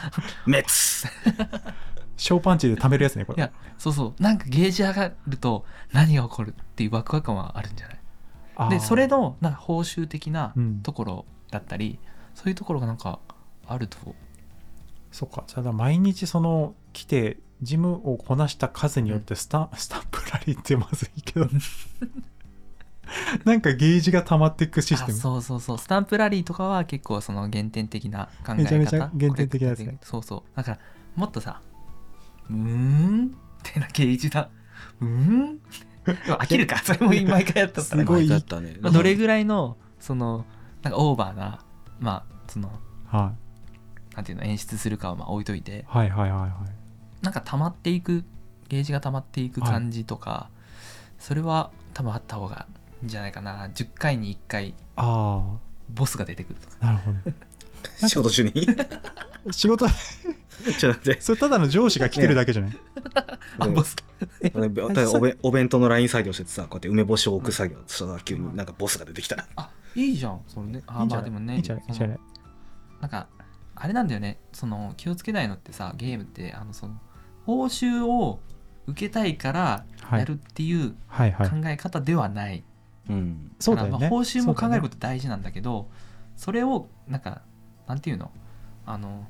[0.45, 0.65] 滅
[2.19, 3.37] 小パンチで貯めるやつねこれ。
[3.37, 4.23] いやそうそう。
[4.23, 7.99] なんかゲージ上がると何が起こるっていうワクワク感はあるんじゃない？
[8.71, 10.81] でそれのなんか報酬的なうん。
[10.83, 11.99] ところだったり、
[12.35, 13.19] そういうところがなんか
[13.67, 13.99] あると。
[15.13, 15.45] そっか。
[15.47, 21.49] ただ毎日その来て事務をこなした数によってスタ,、スタンプラリーってまずいけど。
[23.45, 25.19] なんかゲージが溜まっていくシステム。
[25.19, 25.79] あそうそうそう。
[25.79, 29.99] スタンプラリーとかは結構その原点的な考え方めちゃめちゃ原点的なやつね。
[30.03, 30.57] そうそう。
[30.57, 30.79] だから
[31.15, 31.61] もっとさ
[32.51, 33.31] うーんっ
[33.63, 34.49] てなゲージだ。
[35.01, 35.61] うーん
[36.07, 36.79] 飽きるか。
[36.79, 38.03] それも毎回やったったら。
[38.03, 38.77] すごいだったね。
[38.81, 40.45] まあ、どれぐらいのその
[40.83, 41.65] なんかオーバーな
[41.99, 42.71] まあその
[43.07, 43.33] は
[44.15, 45.85] なんていうの演出するかはまあ置いといて。
[45.89, 46.51] はいはいはいはい。
[47.25, 48.25] なんか溜まっていく
[48.69, 50.51] ゲージが溜まっていく感じとか、
[51.19, 52.67] それは多分あった方が
[53.01, 53.69] いいんじゃないかな。
[53.69, 55.59] 10回に1回あ
[55.91, 56.77] ボスが出てくるとか。
[56.81, 57.19] あなるほど。
[58.09, 58.53] 仕事中に？
[59.53, 59.87] 仕事
[60.79, 61.21] ちょっと待って。
[61.21, 62.79] それただの上司が来てるだけじゃない、
[63.59, 63.97] あボス
[65.15, 69.47] お弁お弁当のライン作業しててさこうやって梅干しを置く作業したら急になんかボスが出てきたら。
[69.57, 70.41] あいいじゃん。
[70.47, 72.21] それねあいいんじゃないまあでもねいいんじゃないいじゃない。
[73.01, 73.29] なんか
[73.75, 74.39] あれなんだよね。
[74.53, 77.01] その気をつけないのってさゲームってあのその
[77.45, 78.41] 報酬を
[78.87, 80.21] 受けたいからはい。
[80.21, 80.97] やるっていう考
[81.67, 82.65] え方ではない、
[83.11, 83.53] うん。
[83.59, 84.09] そうだよね。
[84.09, 85.91] 報酬も考えることと大事なんだけど
[86.37, 87.43] それをなんか
[87.87, 88.31] なんていうの？
[88.87, 89.27] あの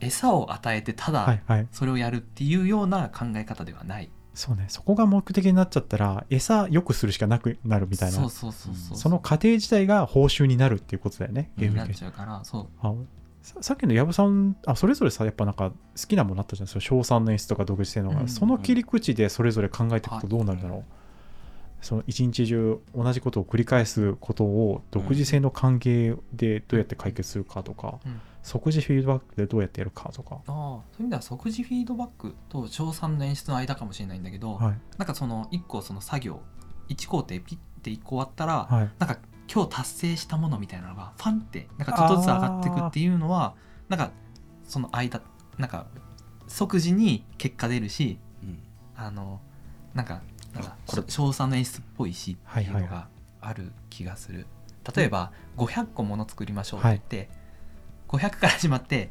[0.00, 1.68] 餌を与えてただはいはい。
[1.72, 4.66] それをやるっていうような考え方ではない、そうね。
[4.68, 8.16] そこが目的になっちゃったら餌良くするしかなくなるみたいな。
[8.16, 12.66] そうそうそうそうその過程自体が報酬になるっていうことだよねゲーム系になっちゃうからそう。
[12.80, 12.94] あ
[13.42, 15.74] ささっきの藪さんあそれぞれさやっぱなんか好
[16.06, 16.66] きなものあったじゃん。
[16.66, 18.28] その賞賛の演出とか独自性のが、うん。
[18.28, 20.84] その切り口でそれぞれ考えていくとどうなるだろう、
[21.80, 34.78] その一日中同じことを繰り返すことを独自性の関係でどうやって解決するかとか、うん即時フィードバックでどうやってやるかとか、ああそういう意味では即時フィードバックと賞賛の演出の間かもしれないんだけど、はい。
[34.98, 36.40] なんかその1個その作業
[36.88, 38.90] 1工程ピッて1個終わったら、はい。
[38.98, 39.18] なんか
[39.52, 43.54] 今日達成したものみたいなのがファンってなんかちょっとずつ上がっていくっていうのは
[43.88, 44.10] なんか
[44.64, 45.20] その間
[45.58, 45.86] なんか
[46.46, 48.58] 即時に結果出るしうん。
[48.96, 49.40] あの
[49.94, 50.22] なんか
[50.54, 50.76] なんか
[51.08, 53.08] 賞賛の演出っぽいしっていうのはいはいが
[53.40, 54.46] ある気がする。
[54.96, 57.30] 例えば500個もの作りましょうって言って、
[58.10, 59.10] 500から始まって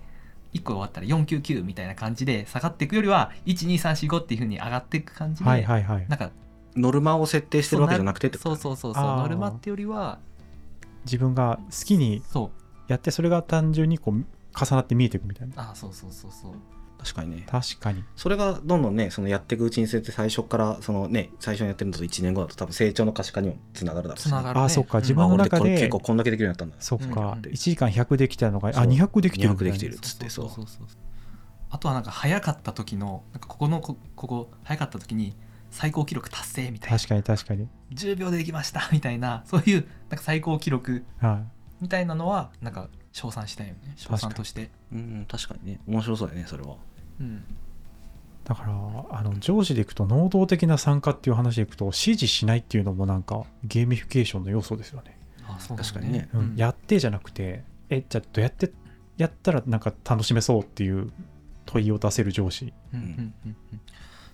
[0.53, 6.05] 1個終わったら499みたいな感じで下がっていくよりは12345っていうふうに上がっていく感じで、はいはいはい。
[6.09, 6.31] なんか
[6.75, 10.19] ノルマを設定してるわけじゃなくてってことそうそうそうそうノルマってよりは
[11.05, 12.91] 自分が好きにそう。
[12.91, 15.71] やってそれが単純にこう重なって見えていくみたいな。
[15.71, 16.53] あそうそうそうそう
[16.99, 17.45] 確かにね。
[17.49, 18.03] 確かに。
[18.15, 25.03] それがどんどんねそのやっていくうちにつれて最初からそのね最初にやってるのと1年後だと多分成長の可視化にもつながるだろうし、つながる、ね、あそっかうん。
[25.03, 26.81] 自分の中で結構こんだけできるようになったんだ。
[26.81, 27.51] そっか、うん。
[27.51, 28.85] 1時間100できたのがあそう。
[28.85, 30.49] 200できてるみたいな200できてるつってそう。
[30.49, 30.87] そうそう
[31.69, 35.35] あとはなんか早かった時のなんかここのこここ早かった時に
[35.71, 36.97] 最高記録達成みたいな。
[36.97, 37.67] 確かに確かに。
[37.93, 41.83] 10秒でできましたみたいなそういうなんか最高記録はい。
[41.83, 43.93] みたいなのはなんか称賛したいよね。
[43.95, 44.71] 称賛として。
[44.91, 45.79] うん確かにね。
[45.87, 46.75] 面白そうだよねそれは
[47.19, 47.43] うん。
[48.43, 48.71] だから
[49.11, 55.83] あの上司でいくと能動的な参加っていう話でいくと指示しないっていうのもなんかゲーミフィケーションの要素ですよね、あそうだ。
[55.83, 56.29] 確かにね。
[56.33, 56.53] うん。
[56.55, 58.71] やってじゃなくてえじゃあどうやって
[59.17, 61.11] やったらなんか楽しめそうっていう
[61.65, 62.73] 問いを出せる上司。
[62.93, 62.99] うん。
[62.99, 63.05] うん。
[63.05, 63.81] うんうん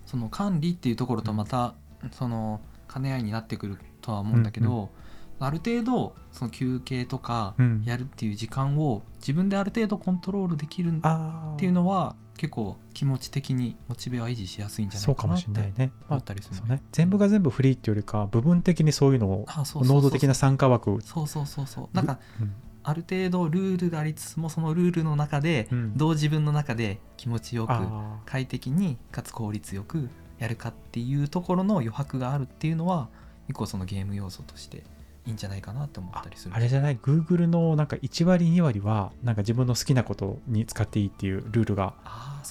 [0.05, 1.73] その管理っていうところとまた
[2.11, 2.61] その
[2.93, 4.91] 兼ね合いになってくるとは思うんだけど、
[5.39, 7.83] ある程度その休憩とかうん。
[7.85, 16.81] やるっていう時間を自分である程度コントロールできるっあていうのは結構気持ち的にモチベは維持しやすいんじゃなそうかもいかなってしれないね、まあ思ったりするそうね。
[16.91, 19.95] 全部が全部フリーっていうよりか部分的にそういうのをあそうそうそうそう。
[19.95, 20.99] 能動的な参加枠。
[21.01, 21.95] そうそうそうそう。
[21.95, 22.53] なんかうん。
[22.87, 25.97] ある程度ルールがありつつもそのルールの中でうん。
[25.97, 33.09] どう自分の中で気持ちよくあ快適にかつ効率よくやるかっていうところの余白があるっていうのは
[33.47, 34.83] 一個そのゲーム要素として
[35.25, 36.55] いいんじゃないかなって思ったりする。
[36.55, 41.93] あれじゃない？Google のなんか1割2割はなんか自分の好きなことに使っていいっていうルールが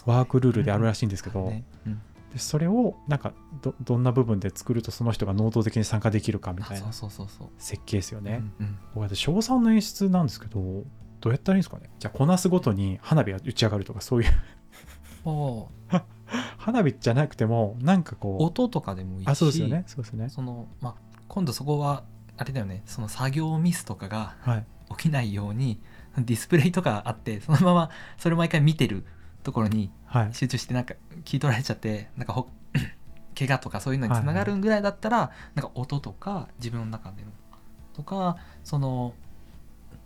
[0.06, 2.02] ワークルールであるらしいんですけど、ねうん
[2.34, 3.32] でそれをなんか
[3.62, 8.42] どどんな部分で作るとその人が能動的に参加できるかみたいな設計ですよね。
[8.58, 8.78] うんうん。
[8.96, 10.82] 僕は賞賛の演出なんですけど
[11.20, 11.88] どうやったらいいんですかね？
[12.00, 14.30] じゃあこなすごとに花火が打ち上がるとかそういう
[16.58, 19.84] 花火じゃなくてもなんかこう音とかでもいいしあそうですよね。
[19.86, 20.28] そうですよね。
[20.28, 20.94] そのまあ
[21.28, 22.02] 今度そこは
[22.36, 22.82] あれだよね。
[22.86, 24.66] その作業ミスとかがはい。
[24.90, 25.80] 起きないように
[26.18, 29.04] ディスプレイとかあってそのままそれ毎回見てる
[29.42, 30.34] ところにはい。
[30.34, 30.94] 集中してなんか
[31.24, 32.48] 聞い取られちゃってなんかほ
[33.38, 37.30] 怪我とかそういうのにつながるぐらいだったら、なんか音とか自分の中での
[37.92, 39.14] とかその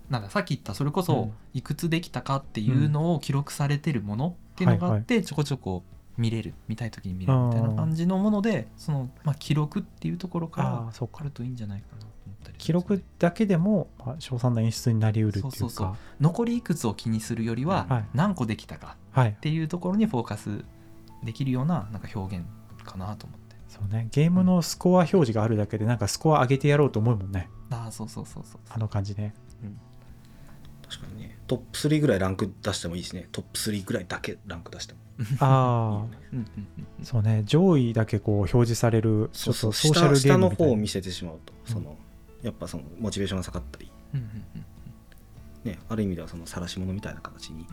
[0.08, 1.04] なんださっき言ったそれこうん。
[1.06, 5.82] そいくつできたかっていうのを記録されてるものっていうのがあってちょこちょこ
[6.18, 11.18] 見れる見たい時に見れるみたいな感じのものでその、まあ、記録っていうところからああそうか。
[11.20, 15.50] あるといいんじゃないかなと思ったり記録だけでもまあ賞賛の演出になりうるっていうか。
[15.56, 15.96] そうそうそう。
[16.20, 18.04] 残りいくつを気にするよりははい。
[18.14, 19.28] 何個できたかはい。
[19.30, 20.64] っていうところにフォーカス
[21.22, 22.44] できるようななんか表現
[22.84, 23.56] かなと思って。
[23.68, 24.08] そうね。
[24.10, 27.48] ゲームのスコア表示があるだけでなんかスコア上げてやろうと思うもんね。
[27.70, 29.34] ああそうそうそうそうあの感じね。
[30.88, 31.38] 確かにね。
[31.46, 33.28] トップ3ぐらいランク出してもいいしね。
[33.30, 35.00] トップ3ぐらいだけランク出しても
[35.40, 35.88] ああ
[36.32, 36.66] うんうんうん
[36.98, 37.04] うん。
[37.04, 37.42] そうね。
[37.46, 39.70] 上位だけこう表示されるちょそう。
[39.70, 40.70] っそう下とソーシャルゲ下のームみたいな。
[40.70, 41.96] 方を見せてしまうとその
[42.42, 43.90] やっぱそのモチベーションが下がったり。
[44.14, 44.26] うんうん
[44.56, 44.64] うん。
[45.64, 47.66] ね、ある意味ではその晒し者みたいな形に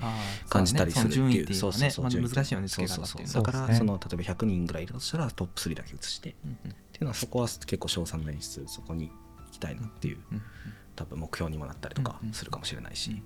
[0.49, 1.53] 感じたりするっていう。
[1.53, 1.91] そうね。
[1.91, 3.43] そうのはねまあ難しいよねそうそうそう。
[3.43, 6.71] だからその例えば100人ぐらいいるとしたらトップ3だけ移してっうんうん。
[6.71, 9.13] ていうのはそこは結構賞賛の演出そこに行
[9.51, 10.41] きたいなっていううん
[10.95, 13.21] 多分目標にもなったりとかうんうんするかもしれないし、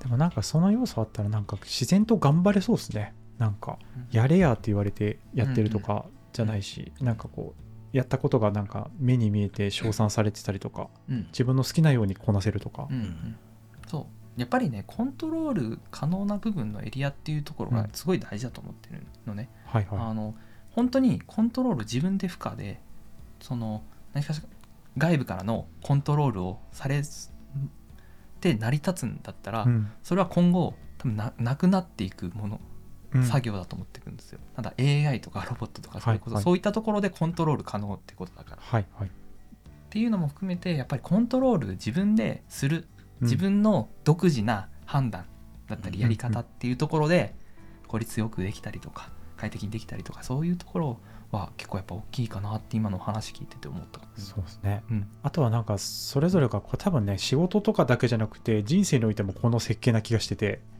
[0.00, 4.16] でもなんかその要素あったらなんか自然と頑張れそうですねなんかうん。
[4.16, 11.26] やれやって言われてやってるとかじゃないし、なんかこうやったことがなんか目に見えて称賛されてたりとかうん。
[11.26, 13.36] 自分の好きなようにこなせるとか、うんうん。
[13.86, 14.40] そう。
[14.40, 19.98] やっぱりねコントロール可能な部分のエリアっていうところがすごい大事だと思ってるのね、はいはい。
[20.00, 20.34] あの
[20.70, 22.80] 本当にコントロール自分で不可で
[23.40, 24.48] その何かしら
[24.98, 27.02] 外部からのコントロールをされ
[28.40, 29.92] て成り立つんだったら、うん。
[30.02, 32.73] それは今後多分ななくなっていくもの、うん
[33.22, 34.40] 作業だと思っていくんですよ。
[34.56, 38.56] ただ AI とか ロボットとかそれこそ、そういったところでコントロール可能ってことだから。
[38.56, 39.10] っはいはい。
[39.90, 42.88] ていうのも含めてやっぱりコントロール自分でする
[43.20, 43.26] うん。
[43.26, 45.26] 自分の独自な判断
[45.68, 47.34] だったりうんやり方っていうところで
[47.86, 51.00] 効率よくできたりとか快適にできたりとかそういうところ
[51.30, 54.00] は結構やっぱ大きいかなって今のお話聞いてて思った。
[54.16, 54.84] そうですね。
[54.90, 55.08] うん。
[55.22, 60.46] あとはなんかそれぞれがこう多分ね仕事とかだけじゃなくて人生においてもこの設計な気がしてて。
[60.46, 60.73] はあ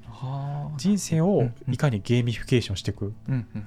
[0.76, 3.66] 人生をいかにゲーミフィケーションしていく、うんうん。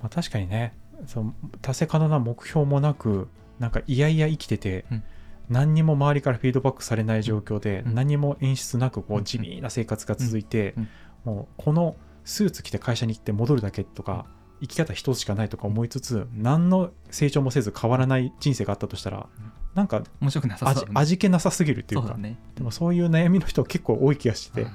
[0.00, 0.74] まあ、確かにね
[1.06, 5.02] その達成可能な目標もなくなんかいやいや生きてて、うん。
[5.48, 7.94] 何にも周りからフィードバックされない状況で、うん。
[7.94, 9.24] 何も演出なくこううん。
[9.24, 10.88] 地味な生活が続いて、うん。
[11.24, 14.26] もうこのスーツ着て会社に行って戻るだけとか、
[14.60, 19.52] 生き方一つしかないとか思いつつ何の成長もせず変わらない人生があったとしたら、うん。
[19.74, 20.90] なんか面白くなさそうね。
[20.94, 22.38] 味気なさすぎるっていうかね。
[22.56, 24.70] でもそういう悩みの人結構多い気がしてて、うん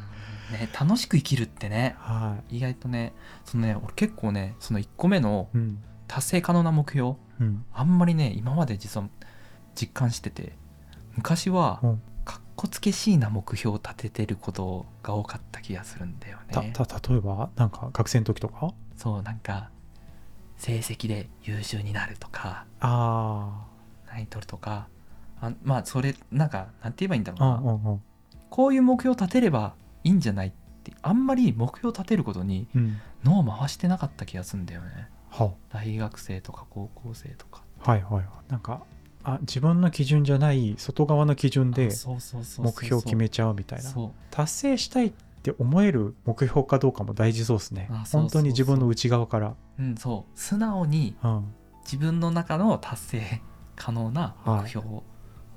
[0.51, 3.13] ね楽しく生きるってねは意外とね
[3.45, 5.47] そのね俺結構ねその1個目の
[6.07, 7.65] 達成可能な目標うん。
[7.73, 9.07] あんまりね今まで実は
[9.75, 10.53] 実感してて
[11.15, 12.01] 昔はうん。
[12.25, 16.71] かっこつけしいな目標を立ててることが多かった気がするんだよね。
[16.75, 18.71] たた例えばなんか学生の時とか？
[18.95, 19.71] そうなんか
[20.57, 23.65] 成績で優秀になるとかあ
[24.05, 24.89] タイトルとか
[25.41, 28.01] あまあそれなんかなんて言えばいいんだろうあな、うんうんうん。
[28.49, 30.51] こういう目標を立てればいいんじゃないっ
[30.83, 32.97] てあんまり目標を立てることにうん。
[33.23, 35.09] 脳を回してなかった気がするんだよね。
[35.29, 37.63] は大学生とか高校生とか。
[37.79, 38.25] はいはいはい。
[38.47, 38.83] なんか
[39.23, 43.91] あ自分の基準じゃない外側の基準で目標を決めちゃうみたいな。
[44.31, 45.12] 達成したいっ
[45.43, 47.89] て思える目標かどうかも大事そうですね。
[48.12, 49.55] 本当に自分の内側から。
[49.79, 50.39] うんそう。
[50.39, 51.53] 素直にうん。
[51.83, 53.41] 自分の中の達成
[53.75, 55.03] 可能な目標を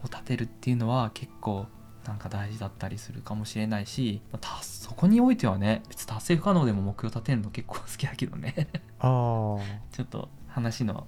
[0.05, 1.67] 立てるっていうのは結構
[2.07, 8.69] なんか大事だったりするかもしれないしたそこにおいてはね別に達成不可能でも目標立てるの結構好きだけどね。
[8.99, 9.59] ああ
[9.93, 11.07] ちょっと話の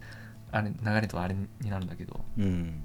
[0.52, 2.82] あれ流れとあれになるんだけどうん。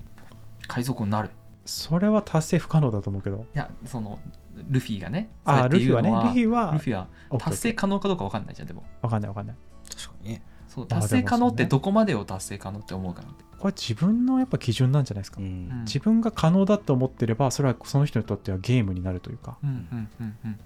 [0.68, 1.30] 海賊王になる。
[1.66, 3.46] それは達成不可能だと思うけど。
[3.54, 4.20] いやその
[4.68, 6.10] ルフィがねああルフィはね？
[6.10, 6.72] ルフルィは？
[6.74, 7.08] ルフィは
[7.40, 8.84] 達成可能かどうか分かんないじゃんでも。
[9.02, 9.56] わかんないわかんない。
[9.90, 10.42] 確かにね。
[10.68, 15.46] そうあ達成可能ってどこまでを達成可能って思うかなってこれ自分のやっぱ基準なんじゃないですか、うん。
[15.46, 15.82] うん。
[15.86, 19.58] 自分が可能だと思ってればそれはその人にとってはゲームになるというか。
[19.64, 20.60] うんうんうんうん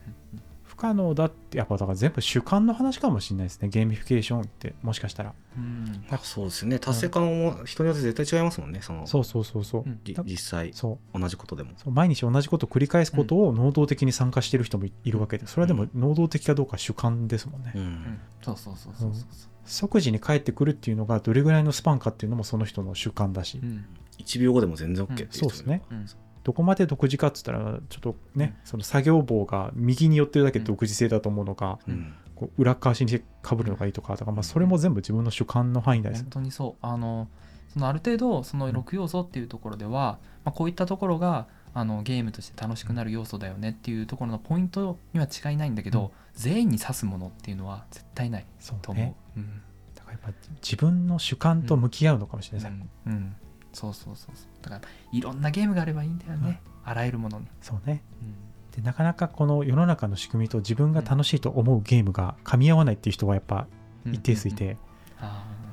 [0.83, 3.69] 可能だってやっぱだから全部主観の話かもしれないですね。
[3.69, 5.33] ゲーミフィケーションってもしかしたら。
[5.57, 6.03] うん。
[6.09, 6.77] まあそうですね。
[6.77, 9.07] 達成感も人によって絶対違いますもんねその。
[9.07, 9.85] そうそうそうそう、
[10.25, 11.17] 実際そう。
[11.17, 11.71] 同じことでも。
[11.77, 17.85] そう毎日同じことを繰り返すことを能動的に参加している人もいいるわけでそれはでも能動的かどうか主観ですもんね、ううん。
[17.85, 19.23] んそうそうそうそうそう。
[19.63, 23.85] 即時に帰ってくるっていうのがどれぐらいのスパンかっていうのもその人の主観だし、うん。
[24.19, 25.81] 1秒後でも全然 OK っていう人そうですね。
[25.89, 26.05] うん
[26.43, 32.13] どこまで独自かっつったらちょっとね、その作業棒が右に寄ってるだけで独自性だと思うのか、うん。
[32.35, 36.85] こう裏返しにかぶるのがいいとかとか、まあ、それも全部自分の主観の範囲内です本当にそう。
[36.85, 37.27] あの
[37.69, 46.09] そのある程度その6要素っていうところでは、まあ、こういったところがあのゲームとして楽しくなる要素だよねっていうところのポイントには違いないんだけど、うん。
[46.35, 48.45] 全員に指すものっていうのは絶対ない
[48.81, 49.05] と思う。
[49.05, 49.15] ね。
[49.37, 49.61] うん。
[49.95, 52.89] だからやっぱ自分の主観と向き合うのかもしれないうん。
[53.07, 53.35] うん
[53.73, 54.47] そうそうそうそう。
[54.61, 54.81] だから
[55.11, 58.03] いろんなゲームがあればいいんだよね、あらゆるものに、そうね。
[58.21, 58.35] うん。
[58.75, 63.67] でなかなかこの世の中の仕組みと自分が楽しいと思うゲームが噛み合わないっていう人はやっぱ
[64.05, 64.77] 一定数いて、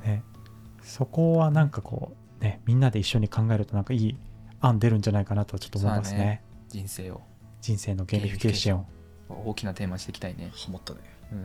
[0.05, 0.23] ね、
[0.83, 4.17] そこはなんかこうねみんなで一緒に考えるとなんかいい
[4.61, 6.19] 案出るんじゃないかなとはちょっと思いますね。
[6.19, 6.43] ね。
[6.69, 7.23] 人生を。
[7.63, 8.87] 人生のゲーミフィケーション。
[9.29, 11.01] 大きなテーマにしていきたいね、ハマったね。
[11.33, 11.45] うん。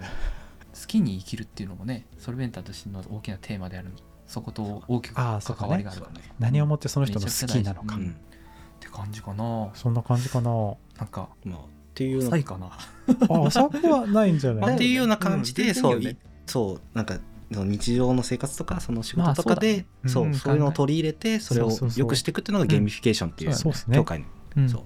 [0.76, 3.92] 好きに生きるっていうのもねソルベンターとしての大きなテーマである
[4.28, 6.22] そこと大きく関わりがあるからね。
[6.40, 8.02] 何をもってその人の好きなのか、うん。
[8.02, 9.70] うんって感じかな。
[9.74, 10.52] そんな感じかな。
[10.98, 11.62] なんかまあっ
[11.94, 12.68] ていうの浅いかな。
[12.68, 14.76] あ浅くはないんじゃまあない？
[14.76, 15.76] っていうような感じで、うん。
[15.76, 17.20] そういそうなんか
[17.50, 20.34] 日常の生活とかその仕事とかまあで、そうだそううん。
[20.36, 22.00] そういうのを取り入れてそれをそうそうそう。
[22.00, 23.96] 良くしていくっていうのがゲーミフィケーションっていうそうですね。
[23.96, 24.26] 教会の、
[24.58, 24.70] うん。
[24.70, 24.82] そう。
[24.82, 24.86] っ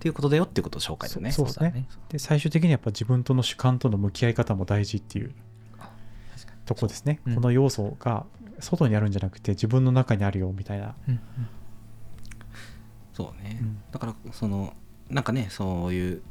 [0.00, 1.32] ていうことだよっていうことを紹介ですね。
[1.32, 1.70] そうですね。
[1.70, 1.88] だね。
[2.08, 5.34] で最終的にやっぱ自分との主観との向き合い方も大事っていう
[6.68, 7.34] とこですね、うん。
[7.34, 8.24] この要素が
[8.60, 11.20] 外にあるんじゃなくて自分の中にあるよみたいな、うん
[13.12, 13.78] そうね、うん。
[13.90, 14.74] だからその
[15.10, 16.22] なんかねそういう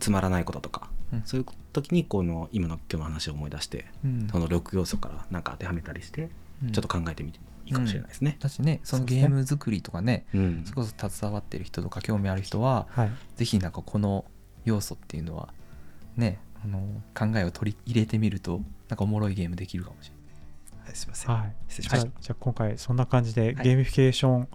[0.00, 1.22] つまらないこととか、うん。
[1.24, 4.28] そういう時にこの今の今日の話を思い出して、うん。
[4.28, 6.30] その6要素からなんか当てはめたりして、
[6.64, 6.72] うん。
[6.72, 8.36] ちょっと考えてみていいかもしれないですね。
[8.40, 10.62] だしねそのゲーム作りとかねうん。
[10.64, 14.24] それこそ携わってる人とか興味ある人ははい、ぜひなんかこの
[14.64, 15.50] 要素っていうのは
[16.16, 20.14] ねあの考えを取り入れてみるとなんかおもろいゲームできるかもしれな
[20.82, 20.86] い。
[20.86, 21.34] はいすいません。
[21.34, 22.08] はい、失礼しました。
[22.08, 23.54] じゃあじゃあ今回そんな感じではい。
[23.56, 24.48] ゲーミフィケーション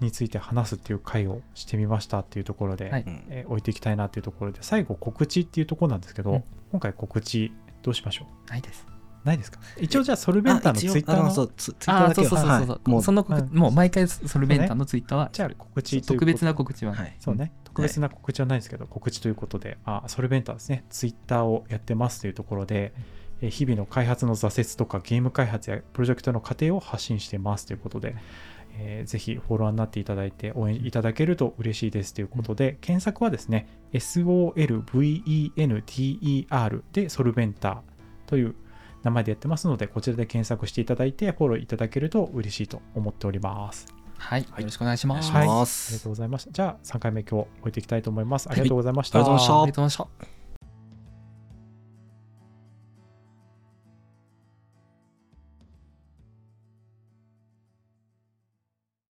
[0.00, 3.02] について話すっていう回をしてみましたっていうところで、はい。
[3.02, 8.50] うんえー終えていきたいなっていうところで最後告知っていうところなんですけど、うん今回告知どうしましょう？
[8.50, 8.86] ないです。
[9.24, 9.58] ないですか？
[9.78, 12.28] 一応じゃあソルベンターのツイッターのそうツツイッターそうだけは。
[12.28, 12.90] そうそうそうそう、はい。
[12.90, 17.16] もうその告うんもう毎回ソルベンターのツイッターはじゃあ告知特別な告知は、はい。
[17.18, 22.92] そうね、特別な告知はないですけど、告知ということで、あソルベンターですね、ツイッターをやってますというところで、
[23.40, 28.14] えー日々の開発の挫折とかゲーム開発やプロジェクトの過程を発信してますということで、
[28.78, 34.52] えーぜひフォロワーになっていただいて応援いただけると嬉しいですということで、検索はですね、SOLVENTER
[36.92, 37.78] でソルベンター
[38.26, 38.54] という
[39.02, 43.99] 名前でやってますので、こちらで検索していただいて、フォローいただけると嬉しいと思っております。
[44.20, 46.52] はい、よろしくお願いします、はい、ありがとうございました。
[46.52, 48.48] じゃあ、3回目今日置いていきたいと思います。
[48.48, 49.18] ありがとうございました。
[49.18, 49.62] ありがとうございました。
[49.62, 50.29] ありがとうございました